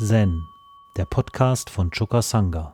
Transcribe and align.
Zen, 0.00 0.46
der 0.96 1.06
Podcast 1.06 1.70
von 1.70 1.90
Choka 1.90 2.22
Sangha. 2.22 2.72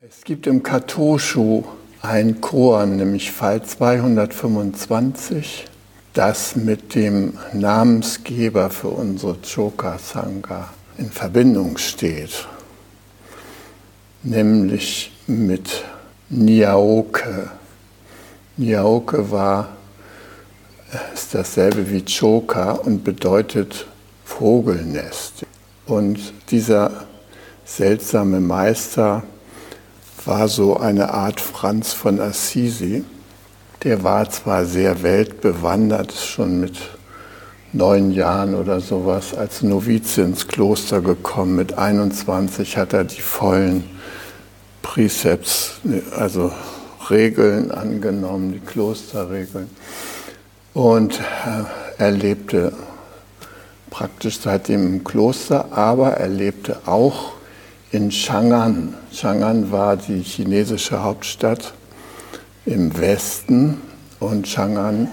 Es 0.00 0.24
gibt 0.24 0.46
im 0.46 0.62
Katoshu 0.62 1.64
ein 2.00 2.40
Koan, 2.40 2.96
nämlich 2.96 3.30
Fall 3.30 3.62
225 3.62 5.69
das 6.14 6.56
mit 6.56 6.94
dem 6.94 7.38
Namensgeber 7.52 8.70
für 8.70 8.88
unsere 8.88 9.36
Choka 9.42 9.98
Sangha 9.98 10.68
in 10.98 11.10
Verbindung 11.10 11.78
steht, 11.78 12.46
nämlich 14.22 15.12
mit 15.26 15.84
Niaoke. 16.28 17.50
Niaoke 18.56 19.30
war, 19.30 19.68
ist 21.14 21.34
dasselbe 21.34 21.90
wie 21.90 22.04
Choka 22.04 22.72
und 22.72 23.04
bedeutet 23.04 23.86
Vogelnest. 24.24 25.46
Und 25.86 26.18
dieser 26.50 27.06
seltsame 27.64 28.40
Meister 28.40 29.22
war 30.24 30.48
so 30.48 30.76
eine 30.76 31.14
Art 31.14 31.40
Franz 31.40 31.92
von 31.92 32.20
Assisi 32.20 33.04
der 33.82 34.04
war 34.04 34.28
zwar 34.30 34.66
sehr 34.66 35.02
weltbewandert, 35.02 36.12
schon 36.12 36.60
mit 36.60 36.76
neun 37.72 38.10
Jahren 38.10 38.54
oder 38.54 38.80
sowas 38.80 39.34
als 39.34 39.62
Novize 39.62 40.22
ins 40.22 40.48
Kloster 40.48 41.00
gekommen. 41.00 41.56
Mit 41.56 41.78
21 41.78 42.76
hat 42.76 42.92
er 42.92 43.04
die 43.04 43.20
vollen 43.20 43.84
Präzepts, 44.82 45.80
also 46.16 46.52
Regeln 47.08 47.70
angenommen, 47.70 48.52
die 48.52 48.60
Klosterregeln. 48.60 49.70
Und 50.74 51.18
äh, 51.18 51.64
er 51.98 52.10
lebte 52.10 52.72
praktisch 53.88 54.40
seitdem 54.40 54.86
im 54.86 55.04
Kloster, 55.04 55.72
aber 55.72 56.12
er 56.12 56.28
lebte 56.28 56.80
auch 56.86 57.32
in 57.92 58.10
Chang'an. 58.10 58.94
Chang'an 59.12 59.72
war 59.72 59.96
die 59.96 60.22
chinesische 60.22 61.02
Hauptstadt 61.02 61.72
im 62.66 62.98
Westen 62.98 63.80
und 64.18 64.46
Chang'an 64.46 65.08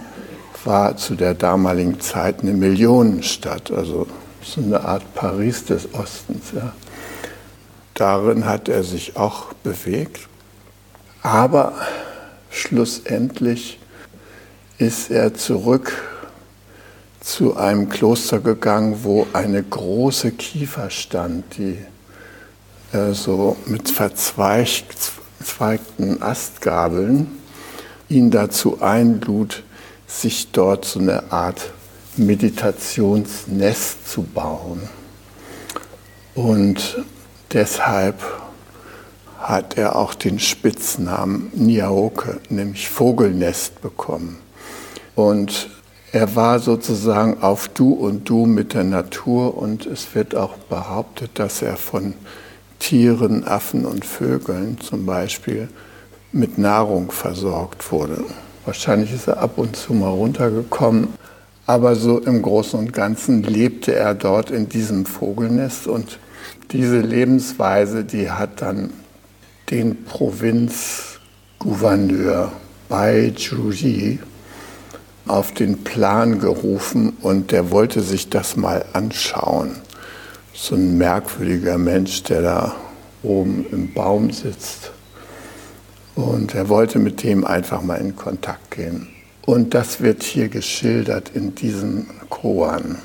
war 0.66 0.98
zu 0.98 1.16
der 1.16 1.34
damaligen 1.34 2.02
Zeit 2.02 2.42
eine 2.42 2.54
Millionenstadt, 2.54 3.72
also 3.72 4.08
so 4.44 4.62
eine 4.62 4.84
Art 4.84 5.16
Paris 5.16 5.66
des 5.66 5.94
Ostens. 5.94 6.52
Ja. 6.54 6.73
Darin 7.94 8.45
hat 8.45 8.70
er 8.70 8.84
sich 8.84 9.16
auch 9.16 9.54
bewegt, 9.64 10.28
aber 11.23 11.73
schlussendlich 12.50 13.80
ist 14.78 15.09
er 15.09 15.34
zurück 15.34 15.94
zu 17.22 17.58
einem 17.58 17.89
Kloster 17.89 18.39
gegangen, 18.39 19.00
wo 19.04 19.28
eine 19.34 19.64
große 19.64 20.32
Kiefer 20.32 20.89
stand, 20.89 21.58
die 21.58 21.78
äh, 22.94 23.14
so 23.14 23.58
mit 23.66 23.89
verzweigten 23.89 26.22
Astgabeln 26.22 27.36
ihn 28.09 28.31
dazu 28.31 28.81
einlud, 28.81 29.63
sich 30.08 30.52
dort 30.52 30.86
so 30.86 31.00
eine 31.00 31.31
Art 31.31 31.73
Meditationsnest 32.16 34.09
zu 34.09 34.23
bauen. 34.23 34.81
Und 36.33 37.04
deshalb 37.54 38.15
hat 39.39 39.77
er 39.77 39.95
auch 39.95 40.14
den 40.14 40.39
Spitznamen 40.39 41.52
Niaoke, 41.54 42.39
nämlich 42.49 42.89
Vogelnest, 42.89 43.82
bekommen. 43.82 44.37
Und 45.15 45.70
er 46.11 46.36
war 46.36 46.59
sozusagen 46.59 47.42
auf 47.42 47.67
Du 47.70 47.93
und 47.93 48.30
Du 48.30 48.45
mit 48.45 48.73
der 48.73 48.83
Natur 48.83 49.58
und 49.58 49.86
es 49.86 50.15
wird 50.15 50.36
auch 50.36 50.58
behauptet, 50.58 51.32
dass 51.36 51.61
er 51.61 51.77
von 51.77 52.14
Tieren, 52.80 53.43
Affen 53.43 53.86
und 53.86 54.05
Vögeln 54.05 54.80
zum 54.80 55.05
Beispiel 55.05 55.70
mit 56.32 56.58
Nahrung 56.58 57.11
versorgt 57.11 57.92
wurde. 57.92 58.23
Wahrscheinlich 58.65 59.14
ist 59.14 59.27
er 59.27 59.39
ab 59.39 59.58
und 59.58 59.76
zu 59.76 59.93
mal 59.93 60.10
runtergekommen, 60.10 61.10
aber 61.65 61.95
so 61.95 62.20
im 62.20 62.42
Großen 62.42 62.80
und 62.80 62.93
Ganzen 62.93 63.43
lebte 63.43 63.95
er 63.95 64.14
dort 64.14 64.52
in 64.52 64.67
diesem 64.67 65.05
Vogelnest 65.05 65.88
und 65.88 66.20
diese 66.71 66.99
Lebensweise, 66.99 68.04
die 68.04 68.30
hat 68.30 68.61
dann 68.61 68.92
den 69.70 70.04
Provinzgouverneur 70.04 72.52
Bai 72.89 73.33
Juji 73.36 74.20
auf 75.27 75.54
den 75.54 75.83
Plan 75.83 76.39
gerufen 76.39 77.14
und 77.21 77.52
der 77.52 77.71
wollte 77.71 78.02
sich 78.02 78.30
das 78.30 78.55
mal 78.55 78.86
anschauen. 78.94 79.76
So 80.54 80.76
ein 80.76 80.98
merkwürdiger 80.98 81.77
Mensch, 81.77 82.23
der 82.23 82.42
da 82.42 82.76
oben 83.23 83.65
im 83.71 83.94
Baum 83.94 84.32
sitzt 84.32 84.92
und 86.17 86.55
er 86.55 86.67
wollte 86.67 86.98
mit 86.98 87.22
dem 87.22 87.45
einfach 87.45 87.83
mal 87.83 87.98
in 87.98 88.16
Kontakt 88.16 88.72
gehen. 88.72 89.08
Und 89.45 89.76
das 89.76 90.02
wird 90.02 90.23
hier 90.23 90.50
geschildert 90.50 91.32
in 91.33 91.54
diesem 91.54 92.08
Koan. 92.30 92.98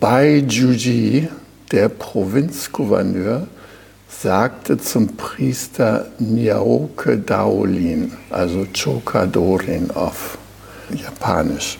Bai 0.00 0.38
Juji, 0.48 1.28
der 1.70 1.90
Provinzgouverneur, 1.90 3.46
sagte 4.08 4.78
zum 4.78 5.16
Priester 5.16 6.06
Nyaoke 6.18 7.18
Daolin, 7.18 8.12
also 8.30 8.66
Choka 8.72 9.26
Dorin 9.26 9.90
auf 9.90 10.38
Japanisch, 10.90 11.78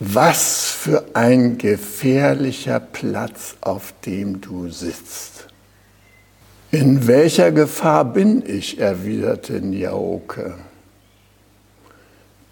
was 0.00 0.66
für 0.66 1.04
ein 1.14 1.56
gefährlicher 1.56 2.80
Platz, 2.80 3.56
auf 3.60 3.94
dem 4.04 4.40
du 4.40 4.68
sitzt. 4.68 5.35
In 6.78 7.06
welcher 7.06 7.52
Gefahr 7.52 8.04
bin 8.04 8.42
ich? 8.46 8.78
erwiderte 8.78 9.62
Niaoke. 9.62 10.56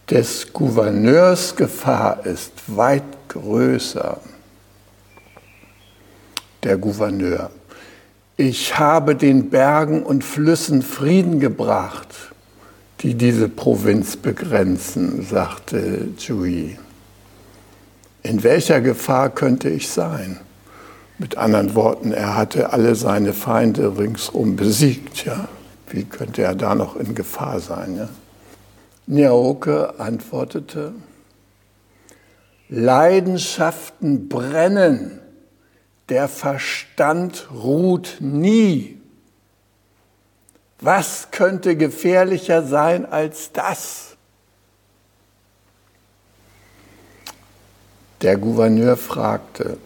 Des 0.08 0.50
Gouverneurs 0.50 1.56
Gefahr 1.56 2.24
ist 2.24 2.52
weit 2.68 3.02
größer. 3.28 4.18
Der 6.62 6.78
Gouverneur. 6.78 7.50
Ich 8.38 8.78
habe 8.78 9.14
den 9.14 9.50
Bergen 9.50 10.02
und 10.02 10.24
Flüssen 10.24 10.80
Frieden 10.80 11.38
gebracht, 11.38 12.32
die 13.00 13.16
diese 13.16 13.50
Provinz 13.50 14.16
begrenzen, 14.16 15.22
sagte 15.22 16.08
Jui. 16.16 16.78
In 18.22 18.42
welcher 18.42 18.80
Gefahr 18.80 19.28
könnte 19.28 19.68
ich 19.68 19.90
sein? 19.90 20.40
Mit 21.18 21.36
anderen 21.36 21.74
Worten, 21.74 22.12
er 22.12 22.36
hatte 22.36 22.72
alle 22.72 22.96
seine 22.96 23.32
Feinde 23.32 23.96
ringsum 23.96 24.56
besiegt. 24.56 25.24
Ja? 25.24 25.48
Wie 25.88 26.04
könnte 26.04 26.42
er 26.42 26.54
da 26.54 26.74
noch 26.74 26.96
in 26.96 27.14
Gefahr 27.14 27.60
sein? 27.60 27.96
Ja? 27.96 28.08
Nyaoke 29.06 30.00
antwortete, 30.00 30.92
Leidenschaften 32.68 34.28
brennen, 34.28 35.20
der 36.08 36.28
Verstand 36.28 37.48
ruht 37.52 38.16
nie. 38.20 39.00
Was 40.80 41.28
könnte 41.30 41.76
gefährlicher 41.76 42.62
sein 42.62 43.06
als 43.06 43.52
das? 43.52 44.16
Der 48.22 48.36
Gouverneur 48.36 48.96
fragte, 48.96 49.78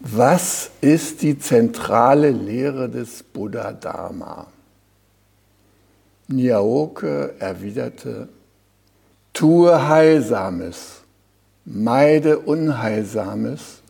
was 0.00 0.70
ist 0.80 1.22
die 1.22 1.38
zentrale 1.38 2.30
Lehre 2.30 2.88
des 2.88 3.22
Buddha 3.22 3.72
Dharma? 3.72 4.46
Nyaoke 6.28 7.34
erwiderte, 7.38 8.28
tue 9.32 9.88
Heilsames, 9.88 11.02
meide 11.64 12.38
Unheilsames 12.38 13.80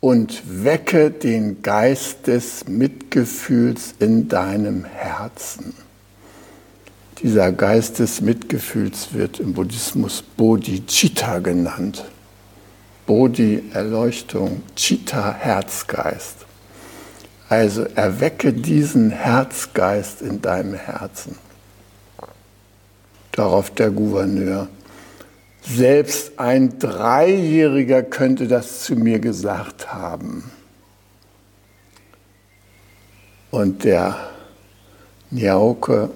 und 0.00 0.64
wecke 0.64 1.10
den 1.10 1.62
Geist 1.62 2.26
des 2.26 2.68
Mitgefühls 2.68 3.94
in 3.98 4.28
deinem 4.28 4.84
Herzen. 4.84 5.74
Dieser 7.22 7.52
Geist 7.52 8.00
des 8.00 8.20
Mitgefühls 8.20 9.12
wird 9.12 9.40
im 9.40 9.54
Buddhismus 9.54 10.22
Bodhicitta 10.22 11.38
genannt. 11.38 12.04
Bodhi 13.06 13.62
Erleuchtung, 13.72 14.62
Chitta 14.76 15.34
Herzgeist. 15.34 16.46
Also 17.48 17.82
erwecke 17.82 18.52
diesen 18.52 19.10
Herzgeist 19.10 20.22
in 20.22 20.40
deinem 20.40 20.74
Herzen. 20.74 21.36
Darauf 23.32 23.70
der 23.70 23.90
Gouverneur. 23.90 24.68
Selbst 25.62 26.38
ein 26.38 26.78
Dreijähriger 26.78 28.02
könnte 28.02 28.48
das 28.48 28.84
zu 28.84 28.96
mir 28.96 29.18
gesagt 29.18 29.92
haben. 29.92 30.50
Und 33.50 33.84
der 33.84 34.16
Niauke, 35.30 36.10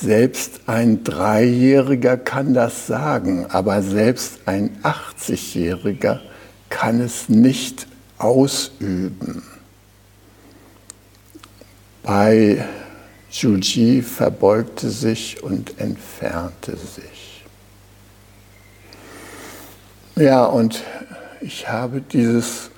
selbst 0.00 0.60
ein 0.66 1.04
Dreijähriger 1.04 2.16
kann 2.16 2.54
das 2.54 2.86
sagen, 2.86 3.46
aber 3.50 3.82
selbst 3.82 4.40
ein 4.46 4.76
80-Jähriger 4.82 6.20
kann 6.68 7.00
es 7.00 7.28
nicht 7.28 7.86
ausüben. 8.18 9.42
Bei 12.02 12.64
Juji 13.30 14.02
verbeugte 14.02 14.90
sich 14.90 15.42
und 15.42 15.78
entfernte 15.80 16.76
sich. 16.76 17.44
Ja, 20.16 20.44
und 20.44 20.82
ich 21.40 21.68
habe 21.68 22.00
dieses 22.00 22.70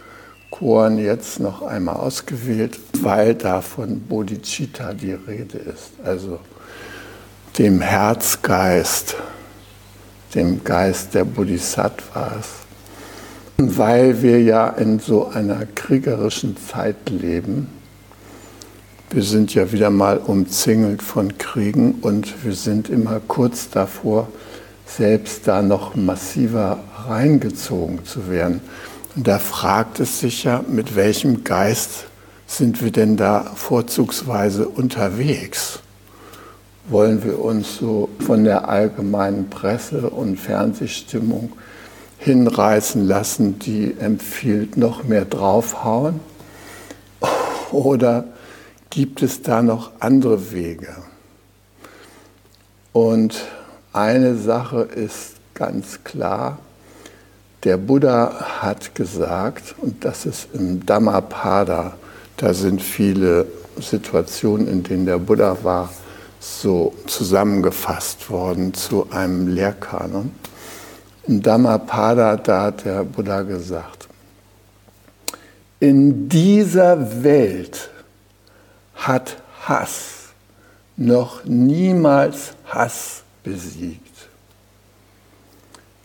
Koan 0.51 0.99
jetzt 0.99 1.41
noch 1.41 1.63
einmal 1.63 1.97
ausgewählt, 1.97 2.79
weil 3.03 3.35
da 3.35 3.61
von 3.61 4.01
Bodhicitta 4.01 4.95
die 4.95 5.13
Rede 5.13 5.59
ist, 5.59 5.91
also 6.03 6.39
dem 7.59 7.81
Herzgeist, 7.81 9.17
dem 10.35 10.63
Geist 10.63 11.15
der 11.15 11.25
Bodhisattvas. 11.25 12.49
Weil 13.57 14.21
wir 14.21 14.43
ja 14.43 14.69
in 14.69 14.99
so 14.99 15.29
einer 15.29 15.65
kriegerischen 15.75 16.57
Zeit 16.59 17.09
leben, 17.09 17.69
wir 19.09 19.23
sind 19.23 19.55
ja 19.55 19.73
wieder 19.73 19.89
mal 19.89 20.19
umzingelt 20.19 21.01
von 21.01 21.39
Kriegen 21.39 21.93
und 22.03 22.45
wir 22.45 22.55
sind 22.55 22.91
immer 22.91 23.21
kurz 23.27 23.71
davor, 23.71 24.29
selbst 24.85 25.49
da 25.49 25.63
noch 25.63 25.95
massiver 25.95 26.81
reingezogen 27.09 28.05
zu 28.05 28.29
werden. 28.29 28.61
Und 29.15 29.27
da 29.27 29.39
fragt 29.39 30.01
es 30.01 30.21
sich 30.21 30.45
ja, 30.45 30.63
mit 30.69 30.95
welchem 30.95 31.43
Geist 31.45 32.05
sind 32.47 32.83
wir 32.83 32.91
denn 32.91 33.17
da 33.17 33.51
vorzugsweise 33.55 34.69
unterwegs? 34.69 35.81
Wollen 36.89 37.25
wir 37.25 37.41
uns 37.41 37.79
so 37.79 38.09
von 38.21 38.45
der 38.45 38.69
allgemeinen 38.69 39.51
Presse 39.51 40.09
und 40.11 40.39
Fernsehstimmung 40.39 41.53
hinreißen 42.19 43.07
lassen, 43.07 43.59
die 43.59 43.95
empfiehlt, 43.99 44.77
noch 44.77 45.05
mehr 45.05 45.25
draufhauen? 45.25 46.21
Oder 47.73 48.25
gibt 48.97 49.23
es 49.23 49.43
da 49.43 49.61
noch 49.61 49.93
andere 50.01 50.53
Wege. 50.53 50.97
Und 52.95 53.45
eine 53.93 54.37
Sache 54.37 54.81
ist 54.83 55.35
ganz 55.53 56.03
klar, 56.03 56.59
der 57.65 57.77
Buddha 57.77 58.63
hat 58.63 58.95
gesagt, 58.95 59.75
und 59.83 60.03
das 60.03 60.25
ist 60.25 60.49
im 60.55 60.87
Dhammapada, 60.87 61.99
da 62.39 62.55
sind 62.55 62.81
viele 62.81 63.47
Situationen, 63.79 64.67
in 64.67 64.83
denen 64.83 65.05
der 65.05 65.19
Buddha 65.19 65.59
war, 65.63 65.91
so 66.41 66.95
zusammengefasst 67.07 68.31
worden 68.31 68.75
zu 68.75 69.11
einem 69.11 69.49
Lehrkanon. 69.49 70.33
Im 71.27 71.43
Dhammapada, 71.43 72.37
da 72.37 72.63
hat 72.63 72.85
der 72.85 73.05
Buddha 73.05 73.43
gesagt, 73.43 74.09
in 75.81 76.29
dieser 76.29 77.23
Welt 77.23 77.91
hat 78.95 79.37
Hass 79.63 80.31
noch 80.97 81.45
niemals 81.45 82.53
Hass 82.67 83.23
besiegt. 83.43 84.29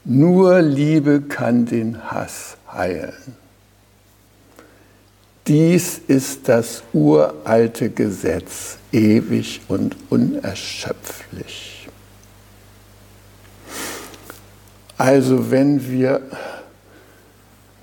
Nur 0.03 0.61
Liebe 0.61 1.21
kann 1.21 1.65
den 1.65 2.11
Hass 2.11 2.57
heilen. 2.71 3.40
Dies 5.47 5.99
ist 6.07 6.47
das 6.47 6.83
uralte 6.93 7.89
Gesetz, 7.89 8.77
ewig 8.91 9.61
und 9.67 9.95
unerschöpflich. 10.09 11.87
Also 14.97 15.49
wenn 15.49 15.89
wir 15.89 16.21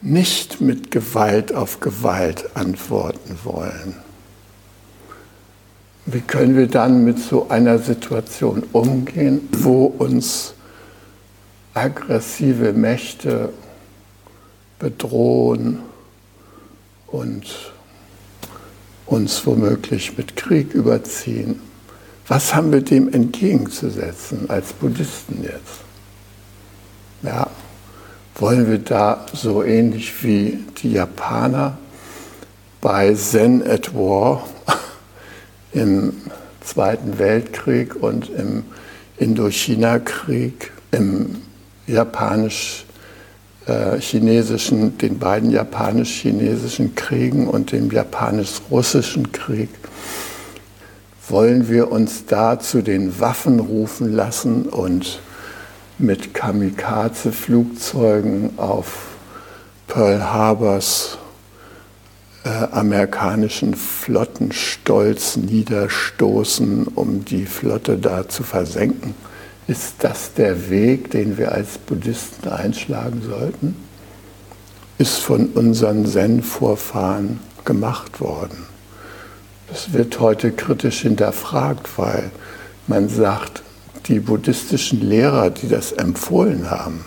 nicht 0.00 0.60
mit 0.60 0.92
Gewalt 0.92 1.52
auf 1.52 1.80
Gewalt 1.80 2.54
antworten 2.54 3.36
wollen, 3.42 3.96
wie 6.06 6.20
können 6.20 6.56
wir 6.56 6.68
dann 6.68 7.04
mit 7.04 7.18
so 7.18 7.48
einer 7.48 7.80
Situation 7.80 8.62
umgehen, 8.72 9.48
wo 9.52 9.86
uns 9.86 10.54
aggressive 11.74 12.72
Mächte 12.72 13.52
bedrohen 14.78 15.80
und 17.08 17.44
uns 19.06 19.44
womöglich 19.46 20.16
mit 20.16 20.36
Krieg 20.36 20.74
überziehen? 20.74 21.60
Was 22.26 22.54
haben 22.54 22.72
wir 22.72 22.82
dem 22.82 23.12
entgegenzusetzen 23.12 24.50
als 24.50 24.72
Buddhisten 24.74 25.42
jetzt? 25.42 25.80
Ja, 27.22 27.48
wollen 28.34 28.70
wir 28.70 28.78
da 28.78 29.26
so 29.32 29.64
ähnlich 29.64 30.22
wie 30.22 30.58
die 30.82 30.92
Japaner 30.92 31.78
bei 32.80 33.12
Zen 33.14 33.66
at 33.66 33.94
War 33.94 34.46
im 35.72 36.12
Zweiten 36.60 37.18
Weltkrieg 37.18 37.96
und 37.96 38.28
im 38.30 38.64
Indochina-Krieg, 39.16 40.70
im 40.92 41.42
japanisch-chinesischen, 41.86 42.87
äh, 43.68 44.00
den 44.00 45.18
beiden 45.18 45.50
japanisch-chinesischen 45.50 46.94
Kriegen 46.94 47.46
und 47.46 47.72
dem 47.72 47.90
japanisch-russischen 47.90 49.32
Krieg, 49.32 49.68
wollen 51.28 51.68
wir 51.68 51.92
uns 51.92 52.24
da 52.26 52.58
zu 52.58 52.80
den 52.82 53.20
Waffen 53.20 53.60
rufen 53.60 54.10
lassen 54.12 54.62
und 54.64 55.20
mit 55.98 56.32
Kamikaze-Flugzeugen 56.32 58.52
auf 58.56 59.08
Pearl 59.86 60.22
Harbors 60.22 61.18
äh, 62.44 62.50
amerikanischen 62.70 63.74
Flottenstolz 63.74 65.36
niederstoßen, 65.36 66.86
um 66.86 67.24
die 67.24 67.46
Flotte 67.46 67.98
da 67.98 68.28
zu 68.28 68.44
versenken. 68.44 69.14
Ist 69.68 69.94
das 70.00 70.34
der 70.34 70.68
Weg, 70.70 71.12
den 71.12 71.38
wir 71.38 71.52
als 71.52 71.78
Buddhisten 71.78 72.48
einschlagen 72.48 73.22
sollten? 73.22 73.76
Ist 74.98 75.18
von 75.18 75.46
unseren 75.50 76.04
Zen-Vorfahren 76.06 77.38
gemacht 77.64 78.20
worden. 78.20 78.66
Das 79.68 79.92
wird 79.92 80.18
heute 80.18 80.50
kritisch 80.50 81.02
hinterfragt, 81.02 81.88
weil 81.96 82.32
man 82.88 83.08
sagt, 83.08 83.62
die 84.06 84.18
buddhistischen 84.18 85.02
Lehrer, 85.02 85.50
die 85.50 85.68
das 85.68 85.92
empfohlen 85.92 86.68
haben, 86.68 87.04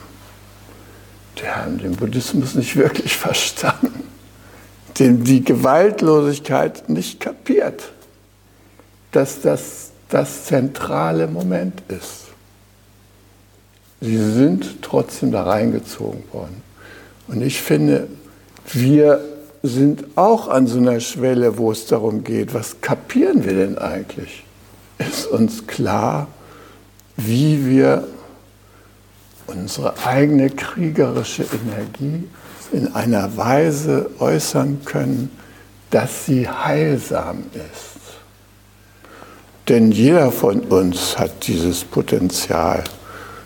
die 1.37 1.47
haben 1.49 1.79
den 1.79 1.97
Buddhismus 1.97 2.55
nicht 2.55 2.77
wirklich 2.77 3.17
verstanden 3.17 4.01
den 5.01 5.23
die 5.23 5.43
Gewaltlosigkeit 5.43 6.89
nicht 6.89 7.19
kapiert, 7.19 7.91
dass 9.11 9.41
das 9.41 9.91
das 10.09 10.45
zentrale 10.45 11.27
Moment 11.27 11.81
ist. 11.87 12.30
Sie 14.01 14.17
sind 14.17 14.81
trotzdem 14.81 15.31
da 15.31 15.43
reingezogen 15.43 16.23
worden. 16.33 16.63
Und 17.27 17.41
ich 17.43 17.61
finde, 17.61 18.07
wir 18.73 19.23
sind 19.63 20.05
auch 20.15 20.47
an 20.47 20.65
so 20.65 20.79
einer 20.79 20.99
Schwelle, 20.99 21.57
wo 21.57 21.71
es 21.71 21.85
darum 21.85 22.23
geht, 22.23 22.53
was 22.53 22.81
kapieren 22.81 23.45
wir 23.45 23.53
denn 23.53 23.77
eigentlich? 23.77 24.43
Ist 24.97 25.27
uns 25.27 25.67
klar, 25.67 26.27
wie 27.15 27.65
wir 27.67 28.07
unsere 29.45 29.93
eigene 30.05 30.49
kriegerische 30.49 31.43
Energie 31.43 32.27
in 32.71 32.93
einer 32.95 33.37
Weise 33.37 34.09
äußern 34.19 34.81
können, 34.85 35.29
dass 35.91 36.25
sie 36.25 36.47
heilsam 36.47 37.43
ist. 37.53 37.91
Denn 39.67 39.91
jeder 39.91 40.31
von 40.31 40.61
uns 40.61 41.19
hat 41.19 41.47
dieses 41.47 41.83
Potenzial 41.83 42.83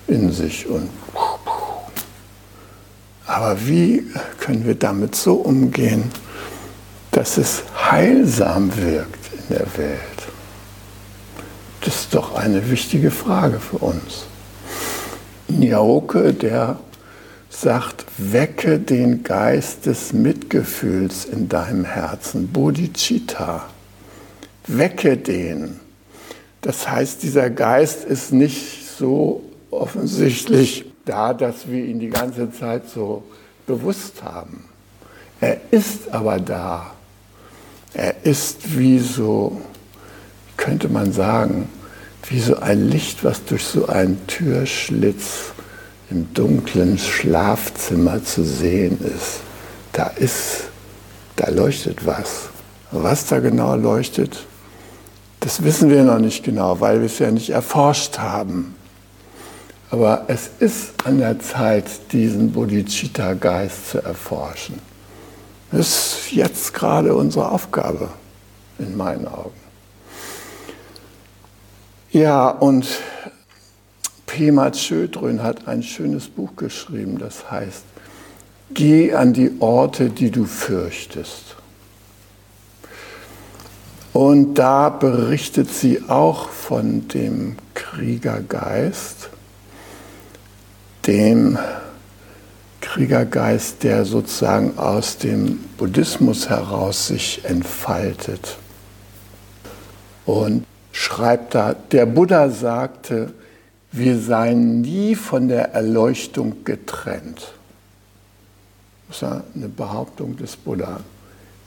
in 0.08 0.32
sich. 0.32 0.68
Und 0.68 0.90
aber 3.26 3.68
wie 3.68 4.06
können 4.40 4.66
wir 4.66 4.76
damit 4.76 5.16
so 5.16 5.36
umgehen, 5.36 6.12
dass 7.12 7.38
es 7.38 7.64
heilsam 7.90 8.76
wirkt 8.78 9.32
in 9.34 9.56
der 9.56 9.78
Welt? 9.78 10.00
Das 11.82 11.96
ist 11.96 12.16
doch 12.16 12.36
eine 12.36 12.70
wichtige 12.70 13.12
Frage 13.12 13.60
für 13.60 13.78
uns. 13.78 14.26
Nyaoke, 15.48 16.34
der 16.34 16.80
sagt, 17.50 18.06
wecke 18.18 18.80
den 18.80 19.24
Geist 19.24 19.86
des 19.86 20.14
Mitgefühls 20.14 21.26
in 21.26 21.48
deinem 21.48 21.86
Herzen, 21.86 22.48
Bodhicitta. 22.48 23.66
Wecke 24.68 25.18
den. 25.18 25.80
Das 26.62 26.90
heißt, 26.90 27.22
dieser 27.22 27.50
Geist 27.50 28.04
ist 28.04 28.34
nicht 28.34 28.88
so 28.98 29.44
offensichtlich 29.80 30.86
da, 31.06 31.34
dass 31.34 31.68
wir 31.68 31.86
ihn 31.86 32.00
die 32.00 32.10
ganze 32.10 32.52
Zeit 32.52 32.90
so 32.90 33.24
bewusst 33.68 34.24
haben. 34.24 34.66
Er 35.42 35.58
ist 35.72 36.12
aber 36.12 36.40
da. 36.40 36.92
Er 37.94 38.26
ist 38.26 38.78
wie 38.78 39.00
so, 39.00 39.62
könnte 40.58 40.90
man 40.90 41.12
sagen, 41.12 41.70
wie 42.30 42.40
so 42.40 42.58
ein 42.58 42.90
Licht, 42.90 43.24
was 43.24 43.46
durch 43.46 43.64
so 43.64 43.88
einen 43.88 44.26
Türschlitz 44.28 45.54
im 46.10 46.34
dunklen 46.34 46.98
Schlafzimmer 46.98 48.24
zu 48.24 48.44
sehen 48.44 48.98
ist. 49.02 49.42
Da 49.92 50.08
ist, 50.08 50.66
da 51.36 51.50
leuchtet 51.50 52.06
was. 52.06 52.50
Was 52.92 53.28
da 53.28 53.40
genau 53.40 53.76
leuchtet, 53.76 54.46
das 55.40 55.64
wissen 55.64 55.90
wir 55.90 56.04
noch 56.04 56.20
nicht 56.20 56.44
genau, 56.44 56.80
weil 56.80 57.00
wir 57.00 57.06
es 57.06 57.20
ja 57.20 57.30
nicht 57.32 57.50
erforscht 57.50 58.18
haben. 58.18 58.76
Aber 59.92 60.26
es 60.28 60.50
ist 60.60 60.94
an 61.06 61.20
der 61.20 61.40
Zeit, 61.40 61.86
diesen 62.12 62.52
Bodhicitta-Geist 62.52 63.92
zu 63.92 64.04
erforschen. 64.04 64.80
Das 65.72 65.88
ist 65.88 66.32
jetzt 66.32 66.74
gerade 66.74 67.16
unsere 67.16 67.52
Aufgabe, 67.52 68.10
in 68.80 68.98
meinen 68.98 69.28
Augen. 69.28 69.60
Ja, 72.12 72.50
und 72.50 72.88
Pema 74.26 74.72
Chödrön 74.72 75.44
hat 75.44 75.68
ein 75.68 75.84
schönes 75.84 76.28
Buch 76.28 76.56
geschrieben, 76.56 77.18
das 77.20 77.52
heißt, 77.52 77.84
Geh 78.74 79.14
an 79.14 79.32
die 79.32 79.52
Orte, 79.60 80.10
die 80.10 80.32
du 80.32 80.46
fürchtest. 80.46 81.56
Und 84.12 84.56
da 84.56 84.90
berichtet 84.90 85.70
sie 85.70 86.02
auch 86.08 86.50
von 86.50 87.08
dem 87.10 87.58
Kriegergeist, 87.74 89.30
dem 91.08 91.58
Kriegergeist, 92.82 93.84
der 93.84 94.06
sozusagen 94.06 94.78
aus 94.78 95.18
dem 95.18 95.60
Buddhismus 95.78 96.50
heraus 96.50 97.08
sich 97.08 97.44
entfaltet. 97.44 98.58
Und 100.26 100.66
schreibt 100.92 101.56
da, 101.56 101.74
der 101.74 102.06
Buddha 102.06 102.50
sagte, 102.50 103.34
wir 103.92 104.20
seien 104.20 104.82
nie 104.82 105.16
von 105.16 105.48
der 105.48 105.74
Erleuchtung 105.74 106.64
getrennt. 106.64 107.54
Das 109.08 109.18
ist 109.18 109.24
eine 109.24 109.70
Behauptung 109.70 110.36
des 110.38 110.56
Buddha. 110.56 111.00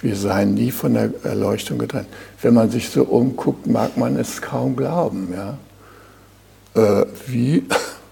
Wir 0.00 0.14
seien 0.14 0.54
nie 0.54 0.71
von 0.71 0.95
der 0.95 1.11
Erleuchtung 1.25 1.78
getrennt. 1.78 2.09
Wenn 2.42 2.54
man 2.54 2.71
sich 2.71 2.88
so 2.90 3.04
umguckt, 3.04 3.66
mag 3.66 3.97
man 3.97 4.16
es 4.16 4.40
kaum 4.40 4.76
glauben. 4.76 5.35
Ja? 5.35 5.59
Äh, 6.75 7.07
wie 7.26 7.64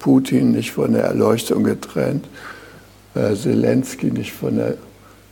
Putin 0.06 0.52
nicht 0.52 0.70
von 0.70 0.92
der 0.92 1.02
Erleuchtung 1.02 1.64
getrennt, 1.64 2.28
äh, 3.16 3.34
Zelensky 3.34 4.12
nicht 4.12 4.30
von 4.30 4.54
der 4.54 4.74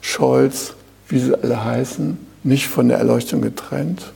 Scholz, 0.00 0.74
wie 1.06 1.20
sie 1.20 1.32
alle 1.32 1.64
heißen, 1.64 2.18
nicht 2.42 2.66
von 2.66 2.88
der 2.88 2.98
Erleuchtung 2.98 3.40
getrennt. 3.40 4.12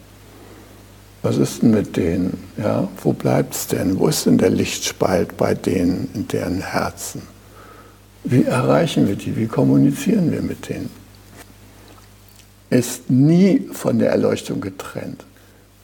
Was 1.23 1.37
ist 1.37 1.62
denn 1.62 1.71
mit 1.71 1.97
denen? 1.97 2.43
Ja, 2.57 2.88
wo 3.05 3.12
bleibt 3.12 3.55
es 3.55 3.69
denn? 3.69 4.00
Wo 4.00 4.09
ist 4.09 4.27
denn 4.27 4.37
der 4.37 4.50
Lichtspalt 4.50 5.37
bei 5.37 5.55
denen 5.55 6.11
in 6.15 6.27
deren 6.27 6.61
Herzen? 6.61 7.23
Wie 8.25 8.43
erreichen 8.43 9.07
wir 9.07 9.15
die? 9.15 9.37
Wie 9.37 9.47
kommunizieren 9.47 10.33
wir 10.33 10.43
mit 10.43 10.69
denen? 10.69 10.91
Ist 12.69 13.09
nie 13.09 13.69
von 13.71 14.00
der 14.00 14.11
Erleuchtung 14.11 14.61
getrennt, 14.61 15.25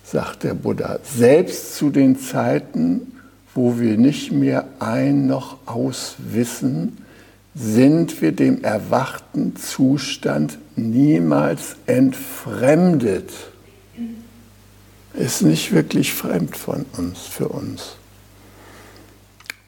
sagt 0.02 0.42
der 0.42 0.54
Buddha. 0.54 0.98
Selbst 1.04 1.76
zu 1.76 1.90
den 1.90 2.18
Zeiten, 2.18 3.13
wo 3.54 3.78
wir 3.78 3.96
nicht 3.96 4.32
mehr 4.32 4.66
ein 4.78 5.26
noch 5.26 5.58
aus 5.66 6.16
wissen, 6.18 6.98
sind 7.54 8.20
wir 8.20 8.32
dem 8.32 8.64
erwachten 8.64 9.54
Zustand 9.56 10.58
niemals 10.76 11.76
entfremdet 11.86 13.30
ist 15.14 15.42
nicht 15.42 15.72
wirklich 15.72 16.12
fremd 16.12 16.56
von 16.56 16.84
uns, 16.96 17.20
für 17.20 17.48
uns. 17.48 17.96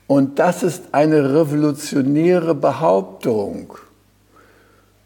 Und 0.06 0.38
das 0.38 0.62
ist 0.62 0.82
eine 0.92 1.34
revolutionäre 1.34 2.54
Behauptung. 2.54 3.74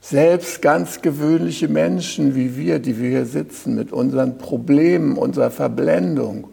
Selbst 0.02 0.62
ganz 0.62 1.02
gewöhnliche 1.02 1.68
Menschen 1.68 2.34
wie 2.34 2.56
wir, 2.56 2.78
die 2.78 2.98
wir 2.98 3.10
hier 3.10 3.26
sitzen, 3.26 3.74
mit 3.74 3.92
unseren 3.92 4.38
Problemen, 4.38 5.16
unserer 5.16 5.50
Verblendung, 5.50 6.48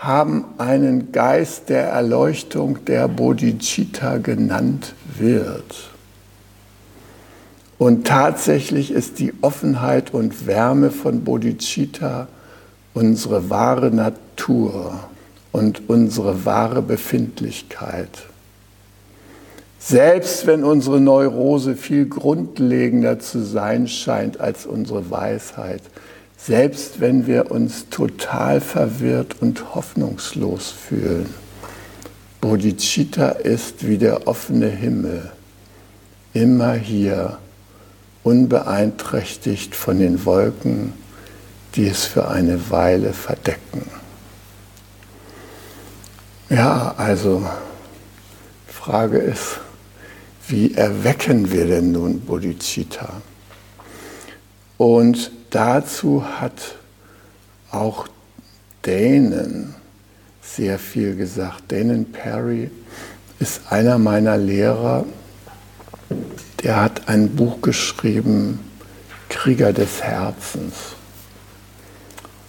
haben 0.00 0.46
einen 0.56 1.12
Geist 1.12 1.68
der 1.68 1.88
Erleuchtung, 1.88 2.78
der 2.86 3.06
Bodhicitta 3.06 4.16
genannt 4.16 4.94
wird. 5.18 5.90
Und 7.76 8.06
tatsächlich 8.06 8.92
ist 8.92 9.18
die 9.18 9.34
Offenheit 9.42 10.14
und 10.14 10.46
Wärme 10.46 10.90
von 10.90 11.22
Bodhicitta 11.22 12.28
unsere 12.94 13.50
wahre 13.50 13.90
Natur 13.90 14.98
und 15.52 15.90
unsere 15.90 16.46
wahre 16.46 16.80
Befindlichkeit. 16.80 18.24
Selbst 19.78 20.46
wenn 20.46 20.64
unsere 20.64 20.98
Neurose 21.00 21.76
viel 21.76 22.06
grundlegender 22.06 23.18
zu 23.18 23.42
sein 23.42 23.86
scheint 23.86 24.40
als 24.40 24.64
unsere 24.64 25.10
Weisheit, 25.10 25.82
selbst 26.42 27.00
wenn 27.00 27.26
wir 27.26 27.50
uns 27.50 27.88
total 27.90 28.60
verwirrt 28.60 29.36
und 29.40 29.74
hoffnungslos 29.74 30.70
fühlen, 30.70 31.34
Bodhicitta 32.40 33.28
ist 33.28 33.86
wie 33.86 33.98
der 33.98 34.26
offene 34.26 34.68
Himmel, 34.68 35.30
immer 36.32 36.72
hier, 36.74 37.38
unbeeinträchtigt 38.22 39.74
von 39.74 39.98
den 39.98 40.24
Wolken 40.24 40.92
die 41.74 41.86
es 41.86 42.04
für 42.04 42.28
eine 42.28 42.70
Weile 42.70 43.12
verdecken. 43.12 43.86
Ja, 46.48 46.94
also 46.96 47.48
Frage 48.66 49.18
ist, 49.18 49.60
wie 50.48 50.74
erwecken 50.74 51.52
wir 51.52 51.66
denn 51.66 51.92
nun 51.92 52.20
Bodhicitta? 52.20 53.22
Und 54.78 55.30
dazu 55.50 56.24
hat 56.40 56.76
auch 57.70 58.08
Dänen 58.84 59.74
sehr 60.42 60.78
viel 60.78 61.16
gesagt. 61.16 61.70
Dänen 61.70 62.10
Perry 62.12 62.70
ist 63.38 63.60
einer 63.70 63.98
meiner 63.98 64.36
Lehrer, 64.36 65.04
der 66.62 66.82
hat 66.82 67.08
ein 67.08 67.34
Buch 67.34 67.60
geschrieben, 67.62 68.60
Krieger 69.28 69.72
des 69.72 70.02
Herzens. 70.02 70.74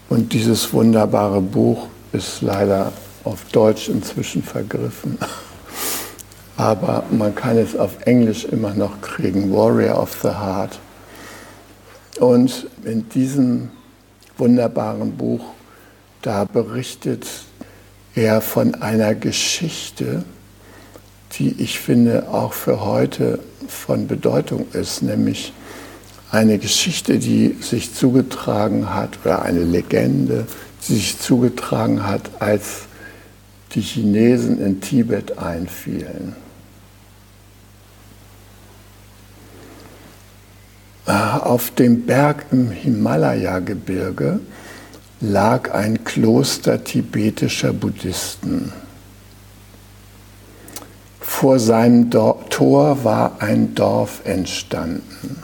Und 0.09 0.33
dieses 0.33 0.73
wunderbare 0.73 1.39
Buch 1.39 1.87
ist 2.11 2.41
leider 2.41 2.91
auf 3.23 3.45
Deutsch 3.51 3.87
inzwischen 3.87 4.43
vergriffen. 4.43 5.17
Aber 6.57 7.03
man 7.11 7.33
kann 7.33 7.57
es 7.57 7.75
auf 7.75 8.05
Englisch 8.05 8.45
immer 8.45 8.73
noch 8.73 8.99
kriegen, 9.01 9.53
Warrior 9.53 10.01
of 10.01 10.17
the 10.21 10.29
Heart. 10.29 10.79
Und 12.19 12.67
in 12.83 13.09
diesem 13.09 13.69
wunderbaren 14.37 15.17
Buch, 15.17 15.43
da 16.21 16.45
berichtet 16.45 17.25
er 18.15 18.41
von 18.41 18.75
einer 18.75 19.15
Geschichte, 19.15 20.23
die 21.33 21.61
ich 21.61 21.79
finde 21.79 22.29
auch 22.29 22.53
für 22.53 22.81
heute 22.85 23.39
von 23.67 24.07
Bedeutung 24.07 24.65
ist, 24.73 25.01
nämlich 25.01 25.53
eine 26.29 26.57
Geschichte, 26.57 27.19
die 27.19 27.57
sich 27.61 27.93
zugetragen 27.93 28.93
hat, 28.93 29.19
oder 29.23 29.41
eine 29.41 29.63
Legende, 29.63 30.45
die 30.87 30.95
sich 30.95 31.19
zugetragen 31.19 32.05
hat, 32.05 32.21
als 32.39 32.83
die 33.73 33.81
Chinesen 33.81 34.61
in 34.61 34.81
Tibet 34.81 35.37
einfielen. 35.37 36.35
Auf 41.11 41.71
dem 41.71 42.05
Berg 42.05 42.45
im 42.51 42.71
Himalaya-Gebirge 42.71 44.39
lag 45.19 45.73
ein 45.73 46.03
Kloster 46.03 46.83
tibetischer 46.83 47.73
Buddhisten. 47.73 48.71
Vor 51.19 51.59
seinem 51.59 52.09
Tor 52.11 53.03
war 53.03 53.41
ein 53.41 53.75
Dorf 53.75 54.21
entstanden. 54.25 55.41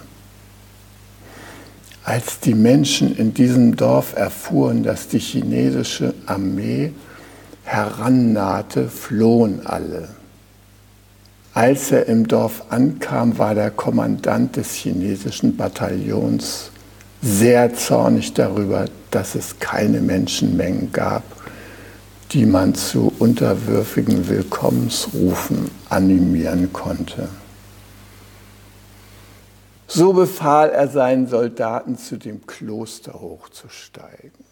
Als 2.04 2.40
die 2.40 2.54
Menschen 2.54 3.16
in 3.16 3.34
diesem 3.34 3.76
Dorf 3.76 4.16
erfuhren, 4.16 4.84
dass 4.84 5.08
die 5.08 5.20
chinesische 5.20 6.14
Armee 6.26 6.94
herannahte, 7.64 8.88
flohen 8.88 9.66
alle. 9.66 10.08
Als 11.58 11.92
er 11.92 12.06
im 12.06 12.28
Dorf 12.28 12.66
ankam, 12.70 13.40
war 13.40 13.56
der 13.56 13.72
Kommandant 13.72 14.58
des 14.58 14.76
chinesischen 14.76 15.58
Bataillons 15.58 16.70
sehr 17.24 17.74
zornig 17.74 18.36
darüber, 18.36 18.86
dass 19.10 19.34
es 19.34 19.58
keine 19.58 20.00
Menschenmengen 20.02 20.92
gab, 20.92 21.24
die 22.32 22.46
man 22.46 22.76
zu 22.76 23.12
unterwürfigen 23.18 24.30
Willkommensrufen 24.30 25.72
animieren 25.90 26.72
konnte. 26.74 27.28
So 29.88 30.14
befahl 30.14 30.70
er 30.70 30.88
seinen 30.90 31.26
Soldaten, 31.26 31.98
zu 31.98 32.18
dem 32.18 32.46
Kloster 32.46 33.16
hochzusteigen 33.16 34.46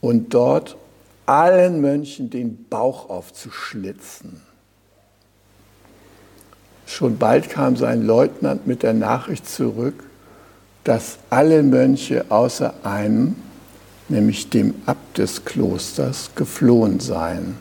und 0.00 0.34
dort 0.34 0.76
allen 1.26 1.80
Mönchen 1.80 2.30
den 2.30 2.66
Bauch 2.68 3.10
aufzuschlitzen. 3.10 4.40
Schon 6.86 7.18
bald 7.18 7.50
kam 7.50 7.76
sein 7.76 8.02
Leutnant 8.06 8.66
mit 8.66 8.82
der 8.82 8.94
Nachricht 8.94 9.48
zurück, 9.48 10.04
dass 10.84 11.18
alle 11.30 11.62
Mönche 11.64 12.26
außer 12.28 12.74
einem, 12.84 13.34
nämlich 14.08 14.50
dem 14.50 14.74
Abt 14.86 15.18
des 15.18 15.44
Klosters, 15.44 16.30
geflohen 16.36 17.00
seien 17.00 17.56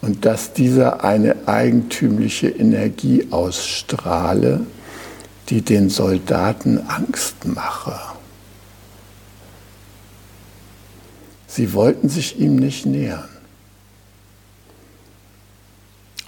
und 0.00 0.24
dass 0.24 0.52
dieser 0.52 1.04
eine 1.04 1.36
eigentümliche 1.46 2.48
Energie 2.48 3.28
ausstrahle, 3.30 4.66
die 5.48 5.62
den 5.62 5.90
Soldaten 5.90 6.78
Angst 6.88 7.46
mache. 7.46 8.17
Sie 11.58 11.72
wollten 11.72 12.08
sich 12.08 12.38
ihm 12.38 12.54
nicht 12.54 12.86
nähern. 12.86 13.28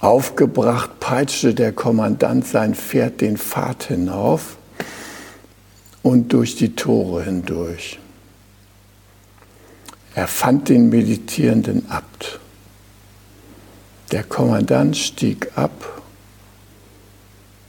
Aufgebracht 0.01 0.99
peitschte 0.99 1.55
der 1.55 1.71
Kommandant 1.71 2.45
sein 2.45 2.75
Pferd 2.75 3.21
den 3.21 3.37
Pfad 3.37 3.83
hinauf 3.83 4.57
und 6.03 6.33
durch 6.33 6.57
die 6.57 6.75
Tore 6.75 7.23
hindurch. 7.23 7.97
Er 10.15 10.27
fand 10.27 10.67
den 10.67 10.89
meditierenden 10.89 11.89
Abt. 11.89 12.41
Der 14.11 14.25
Kommandant 14.25 14.97
stieg 14.97 15.53
ab, 15.55 16.01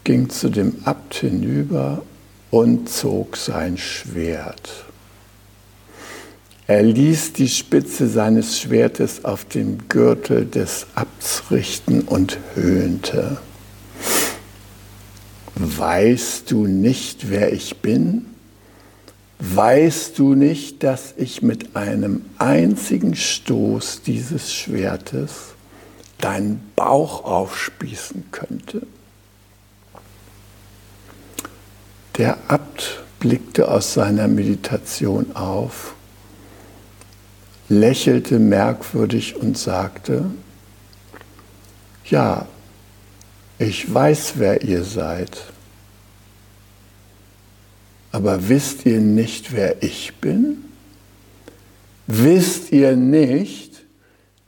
ging 0.03 0.29
zu 0.31 0.49
dem 0.49 0.83
Abt 0.85 1.15
hinüber 1.15 2.03
und 2.51 2.89
zog 2.89 3.37
sein 3.37 3.79
Schwert. 3.79 4.82
Er 6.67 6.83
ließ 6.83 7.33
die 7.33 7.49
Spitze 7.49 8.09
seines 8.09 8.61
Schwertes 8.61 9.25
auf 9.25 9.45
den 9.45 9.89
Gürtel 9.89 10.47
des 10.47 10.87
Abts 10.95 11.45
richten 11.51 12.03
und 12.03 12.39
höhnte. 12.55 13.39
Weißt 15.57 16.51
du 16.51 16.67
nicht, 16.67 17.31
wer 17.31 17.53
ich 17.53 17.79
bin? 17.79 18.27
Weißt 19.41 20.19
du 20.21 20.35
nicht, 20.35 20.85
dass 20.85 21.15
ich 21.17 21.43
mit 21.43 21.75
einem 21.75 22.25
einzigen 22.39 23.17
Stoß 23.17 24.03
dieses 24.03 24.53
Schwertes 24.53 25.55
deinen 26.19 26.71
Bauch 26.77 27.25
aufspießen 27.25 28.25
könnte? 28.31 28.87
Der 32.19 32.39
Abt 32.47 33.03
blickte 33.19 33.69
aus 33.69 33.95
seiner 33.95 34.29
Meditation 34.29 35.35
auf, 35.35 35.95
lächelte 37.69 38.39
merkwürdig 38.39 39.37
und 39.37 39.57
sagte, 39.57 40.27
ja, 42.05 42.47
ich 43.59 43.93
weiß, 43.93 44.35
wer 44.37 44.63
ihr 44.63 44.85
seid, 44.85 45.45
aber 48.11 48.49
wisst 48.49 48.85
ihr 48.85 49.01
nicht, 49.01 49.55
wer 49.55 49.83
ich 49.83 50.15
bin? 50.21 50.65
Wisst 52.07 52.73
ihr 52.73 52.95
nicht, 52.95 53.85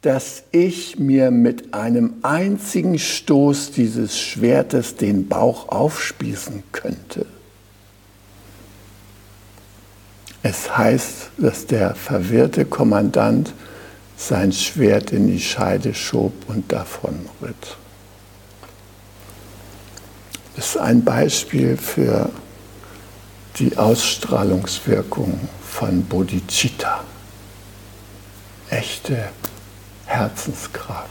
dass 0.03 0.43
ich 0.51 0.99
mir 0.99 1.31
mit 1.31 1.73
einem 1.73 2.15
einzigen 2.21 2.99
Stoß 2.99 3.71
dieses 3.71 4.19
Schwertes 4.19 4.97
den 4.97 5.29
Bauch 5.29 5.69
aufspießen 5.69 6.63
könnte. 6.73 7.25
Es 10.47 10.77
heißt, 10.77 11.31
dass 11.39 11.67
der 11.67 11.95
verwirrte 11.95 12.67
Kommandant 12.67 13.55
sein 14.15 14.53
Schwert 14.53 15.11
in 15.11 15.27
die 15.27 15.41
Scheide 15.41 15.95
schob 15.95 16.35
und 16.49 16.71
davon 16.71 17.27
ritt. 17.41 17.79
Das 20.55 20.67
ist 20.67 20.77
ein 20.77 21.03
Beispiel 21.03 21.79
für 21.79 22.29
die 23.59 23.75
Ausstrahlungswirkung 23.79 25.49
von 25.67 26.05
Bodhicitta. 26.05 27.03
Echte 28.69 29.31
Herzenskraft. 30.05 31.09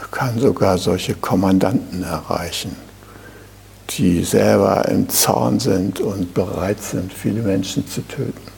Er 0.00 0.08
kann 0.08 0.40
sogar 0.40 0.76
solche 0.76 1.14
Kommandanten 1.14 2.02
erreichen, 2.02 2.74
die 3.98 4.24
selber 4.24 4.88
im 4.88 5.08
Zorn 5.08 5.60
sind 5.60 6.00
und 6.00 6.34
bereit 6.34 6.82
sind, 6.82 7.12
viele 7.12 7.42
Menschen 7.42 7.86
zu 7.86 8.00
töten. 8.02 8.52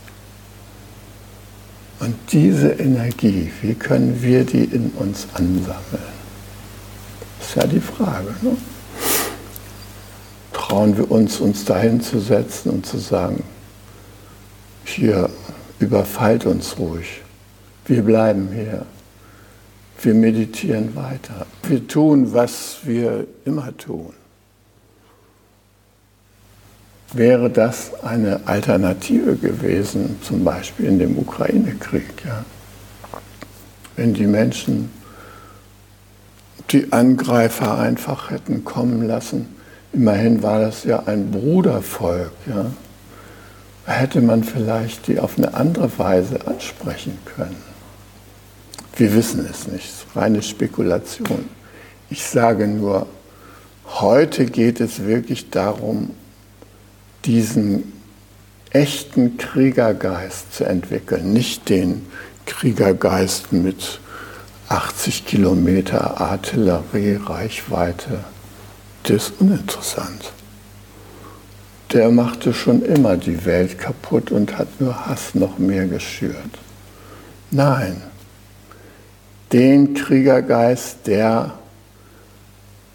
Und 2.01 2.17
diese 2.33 2.69
Energie, 2.69 3.51
wie 3.63 3.75
können 3.75 4.21
wir 4.21 4.45
die 4.45 4.65
in 4.65 4.91
uns 4.91 5.27
ansammeln? 5.35 6.15
Ist 7.41 7.55
ja 7.55 7.67
die 7.67 7.81
Frage. 7.81 8.35
Ne? 8.43 8.57
Trauen 10.53 10.97
wir 10.97 11.11
uns, 11.11 11.41
uns 11.41 11.65
dahin 11.65 12.01
zu 12.01 12.21
setzen 12.21 12.71
und 12.71 12.87
zu 12.87 12.99
sagen, 12.99 13.43
hier 14.85 15.31
überfallt 15.79 16.47
uns 16.47 16.79
ruhig. 16.79 17.23
Wir 17.87 18.03
bleiben 18.03 18.49
hier. 18.53 18.87
Wir 20.01 20.15
meditieren 20.15 20.95
weiter. 20.95 21.47
Wir 21.63 21.87
tun, 21.87 22.33
was 22.35 22.79
wir 22.83 23.27
immer 23.45 23.75
tun. 23.77 24.13
Wäre 27.15 27.49
das 27.49 27.93
eine 28.03 28.41
Alternative 28.47 29.37
gewesen, 29.37 30.17
zum 30.21 30.43
Beispiel 30.43 30.87
in 30.87 30.99
dem 30.99 31.17
Ukraine-Krieg? 31.17 32.25
Ja? 32.27 32.45
Wenn 33.95 34.15
die 34.15 34.27
Menschen 34.27 34.91
die 36.71 36.93
Angreifer 36.93 37.79
einfach 37.79 38.31
hätten 38.31 38.65
kommen 38.65 39.07
lassen, 39.07 39.47
immerhin 39.93 40.43
war 40.43 40.59
das 40.59 40.83
ja 40.83 41.05
ein 41.07 41.31
Brudervolk, 41.31 42.33
ja? 42.47 42.67
hätte 43.87 44.21
man 44.21 44.43
vielleicht 44.43 45.07
die 45.07 45.21
auf 45.21 45.39
eine 45.39 45.55
andere 45.55 45.97
Weise 45.97 46.49
ansprechen 46.49 47.17
können. 47.37 47.63
Wir 48.97 49.15
wissen 49.15 49.47
es 49.49 49.69
nicht, 49.69 49.93
reine 50.17 50.43
Spekulation. 50.43 51.49
Ich 52.11 52.25
sage 52.27 52.67
nur, 52.67 53.07
heute 53.87 54.47
geht 54.47 54.81
es 54.81 55.05
wirklich 55.05 55.51
darum, 55.51 56.11
diesen 57.25 57.93
echten 58.71 59.39
Kriegergeist 59.39 60.55
zu 60.55 60.65
entwickeln, 60.65 61.33
nicht 61.33 61.69
den 61.69 62.07
Kriegergeist 62.47 63.53
mit 63.53 64.01
80 64.69 65.27
Kilometer 65.27 66.21
Artilleriereichweite. 66.21 68.25
Das 69.05 69.29
ist 69.29 69.41
uninteressant. 69.41 70.33
Der 71.93 72.11
machte 72.11 72.53
schon 72.53 72.83
immer 72.83 73.17
die 73.17 73.45
Welt 73.45 73.79
kaputt 73.79 74.33
und 74.33 74.59
hat 74.59 74.81
nur 74.81 75.07
Hass 75.07 75.35
noch 75.35 75.59
mehr 75.59 75.87
geschürt. 75.87 76.59
Nein, 77.51 78.03
den 79.53 79.95
Kriegergeist, 79.95 81.07
der 81.07 81.55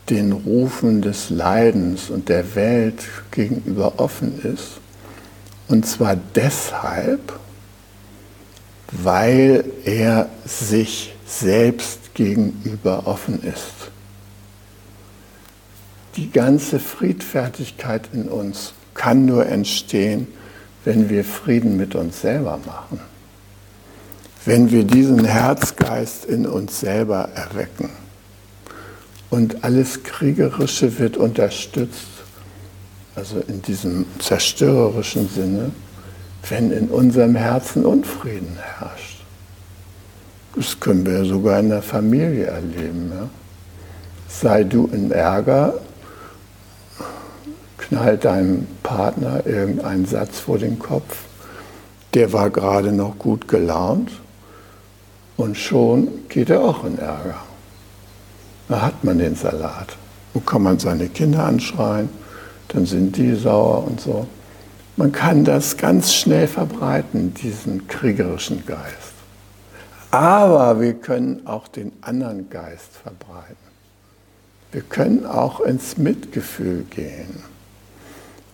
den 0.09 0.31
Rufen 0.31 1.01
des 1.01 1.29
Leidens 1.29 2.09
und 2.09 2.29
der 2.29 2.55
Welt 2.55 3.03
gegenüber 3.31 3.99
offen 3.99 4.41
ist. 4.43 4.79
Und 5.67 5.85
zwar 5.85 6.15
deshalb, 6.35 7.39
weil 8.91 9.63
er 9.85 10.29
sich 10.45 11.15
selbst 11.25 12.15
gegenüber 12.15 13.05
offen 13.05 13.43
ist. 13.43 13.91
Die 16.15 16.31
ganze 16.31 16.79
Friedfertigkeit 16.79 18.09
in 18.13 18.27
uns 18.27 18.73
kann 18.95 19.25
nur 19.25 19.45
entstehen, 19.45 20.27
wenn 20.85 21.09
wir 21.09 21.23
Frieden 21.23 21.77
mit 21.77 21.93
uns 21.93 22.21
selber 22.21 22.59
machen 22.65 22.99
wenn 24.45 24.71
wir 24.71 24.83
diesen 24.83 25.25
Herzgeist 25.25 26.25
in 26.25 26.45
uns 26.45 26.79
selber 26.79 27.29
erwecken. 27.35 27.89
Und 29.29 29.63
alles 29.63 30.03
Kriegerische 30.03 30.97
wird 30.97 31.17
unterstützt, 31.17 32.07
also 33.15 33.39
in 33.47 33.61
diesem 33.61 34.05
zerstörerischen 34.19 35.29
Sinne, 35.29 35.71
wenn 36.49 36.71
in 36.71 36.87
unserem 36.87 37.35
Herzen 37.35 37.85
Unfrieden 37.85 38.57
herrscht. 38.79 39.21
Das 40.55 40.79
können 40.79 41.05
wir 41.05 41.25
sogar 41.25 41.59
in 41.59 41.69
der 41.69 41.81
Familie 41.81 42.45
erleben. 42.45 43.11
Ja? 43.13 43.29
Sei 44.27 44.63
du 44.63 44.89
in 44.91 45.11
Ärger, 45.11 45.75
knallt 47.77 48.25
deinem 48.25 48.67
Partner 48.81 49.45
irgendeinen 49.45 50.05
Satz 50.05 50.39
vor 50.39 50.57
den 50.57 50.79
Kopf 50.79 51.29
der 52.13 52.33
war 52.33 52.49
gerade 52.49 52.91
noch 52.91 53.17
gut 53.17 53.47
gelaunt 53.47 54.11
und 55.37 55.57
schon 55.57 56.27
geht 56.27 56.49
er 56.49 56.61
auch 56.61 56.83
in 56.83 56.97
Ärger. 56.97 57.35
Da 58.69 58.81
hat 58.81 59.03
man 59.03 59.17
den 59.17 59.35
Salat. 59.35 59.97
Wo 60.33 60.39
kann 60.39 60.61
man 60.61 60.79
seine 60.79 61.09
Kinder 61.09 61.43
anschreien, 61.43 62.09
dann 62.69 62.85
sind 62.85 63.17
die 63.17 63.35
sauer 63.35 63.85
und 63.85 63.99
so. 63.99 64.27
Man 64.95 65.11
kann 65.11 65.43
das 65.43 65.75
ganz 65.75 66.13
schnell 66.13 66.47
verbreiten, 66.47 67.33
diesen 67.33 67.87
kriegerischen 67.87 68.65
Geist. 68.65 69.13
Aber 70.11 70.79
wir 70.79 70.93
können 70.93 71.45
auch 71.47 71.67
den 71.67 71.91
anderen 72.01 72.49
Geist 72.49 72.95
verbreiten. 73.01 73.55
Wir 74.71 74.81
können 74.81 75.25
auch 75.25 75.61
ins 75.61 75.97
Mitgefühl 75.97 76.85
gehen. 76.89 77.43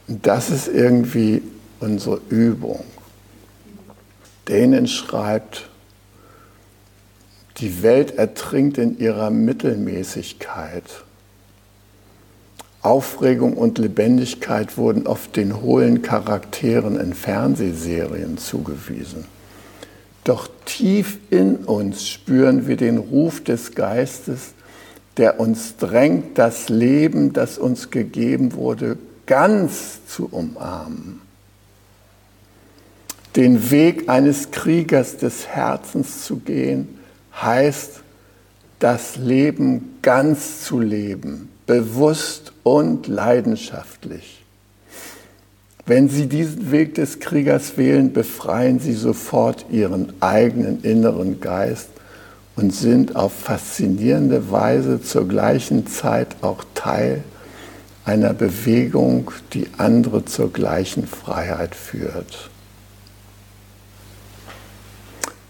Und 0.07 0.25
das 0.25 0.49
ist 0.49 0.67
irgendwie 0.69 1.41
unsere 1.79 2.21
Übung. 2.29 2.85
Denen 4.47 4.87
schreibt, 4.87 5.69
die 7.57 7.83
Welt 7.83 8.17
ertrinkt 8.17 8.77
in 8.77 8.97
ihrer 8.99 9.29
Mittelmäßigkeit. 9.29 10.83
Aufregung 12.81 13.57
und 13.57 13.77
Lebendigkeit 13.77 14.77
wurden 14.77 15.07
oft 15.07 15.35
den 15.35 15.61
hohlen 15.61 16.01
Charakteren 16.01 16.99
in 16.99 17.13
Fernsehserien 17.13 18.37
zugewiesen. 18.37 19.25
Doch 20.23 20.49
tief 20.65 21.17
in 21.29 21.55
uns 21.57 22.07
spüren 22.07 22.67
wir 22.67 22.77
den 22.77 22.97
Ruf 22.97 23.43
des 23.43 23.73
Geistes, 23.73 24.53
der 25.17 25.39
uns 25.39 25.77
drängt, 25.77 26.37
das 26.37 26.69
Leben, 26.69 27.31
das 27.31 27.57
uns 27.57 27.89
gegeben 27.89 28.53
wurde, 28.53 28.97
ganz 29.25 30.05
zu 30.07 30.27
umarmen. 30.29 31.21
Den 33.35 33.71
Weg 33.71 34.09
eines 34.09 34.51
Kriegers 34.51 35.17
des 35.17 35.47
Herzens 35.47 36.23
zu 36.23 36.37
gehen, 36.37 36.99
heißt, 37.41 38.01
das 38.79 39.15
Leben 39.15 39.97
ganz 40.01 40.63
zu 40.63 40.79
leben, 40.79 41.49
bewusst 41.65 42.53
und 42.63 43.07
leidenschaftlich. 43.07 44.43
Wenn 45.85 46.09
Sie 46.09 46.27
diesen 46.27 46.71
Weg 46.71 46.95
des 46.95 47.19
Kriegers 47.19 47.77
wählen, 47.77 48.11
befreien 48.11 48.79
Sie 48.79 48.93
sofort 48.93 49.65
Ihren 49.69 50.13
eigenen 50.19 50.81
inneren 50.83 51.39
Geist 51.39 51.89
und 52.55 52.73
sind 52.73 53.15
auf 53.15 53.33
faszinierende 53.33 54.49
Weise 54.49 55.01
zur 55.01 55.27
gleichen 55.27 55.85
Zeit 55.87 56.37
auch 56.41 56.63
Teil 56.73 57.23
einer 58.03 58.33
Bewegung, 58.33 59.31
die 59.53 59.67
andere 59.77 60.25
zur 60.25 60.51
gleichen 60.51 61.07
Freiheit 61.07 61.75
führt. 61.75 62.49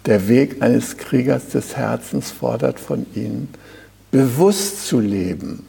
Der 0.06 0.28
Weg 0.28 0.62
eines 0.62 0.98
Kriegers 0.98 1.50
des 1.50 1.76
Herzens 1.76 2.30
fordert 2.30 2.80
von 2.80 3.08
Ihnen, 3.16 3.52
bewusst 4.12 4.86
zu 4.86 5.00
leben, 5.00 5.68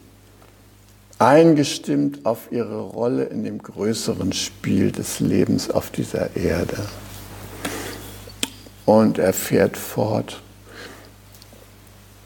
eingestimmt 1.18 2.27
auf 2.27 2.49
Ihre 2.51 2.81
Rolle 2.81 3.25
in 3.25 3.44
dem 3.44 3.62
größeren 3.62 4.35
Spiel 4.35 4.92
des 4.92 5.20
Lebens 5.20 5.70
auf 5.70 5.90
dieser 5.90 6.37
Erde. 6.37 6.87
Und 8.85 9.18
er 9.18 9.33
fährt 9.33 9.77
fort, 9.79 10.42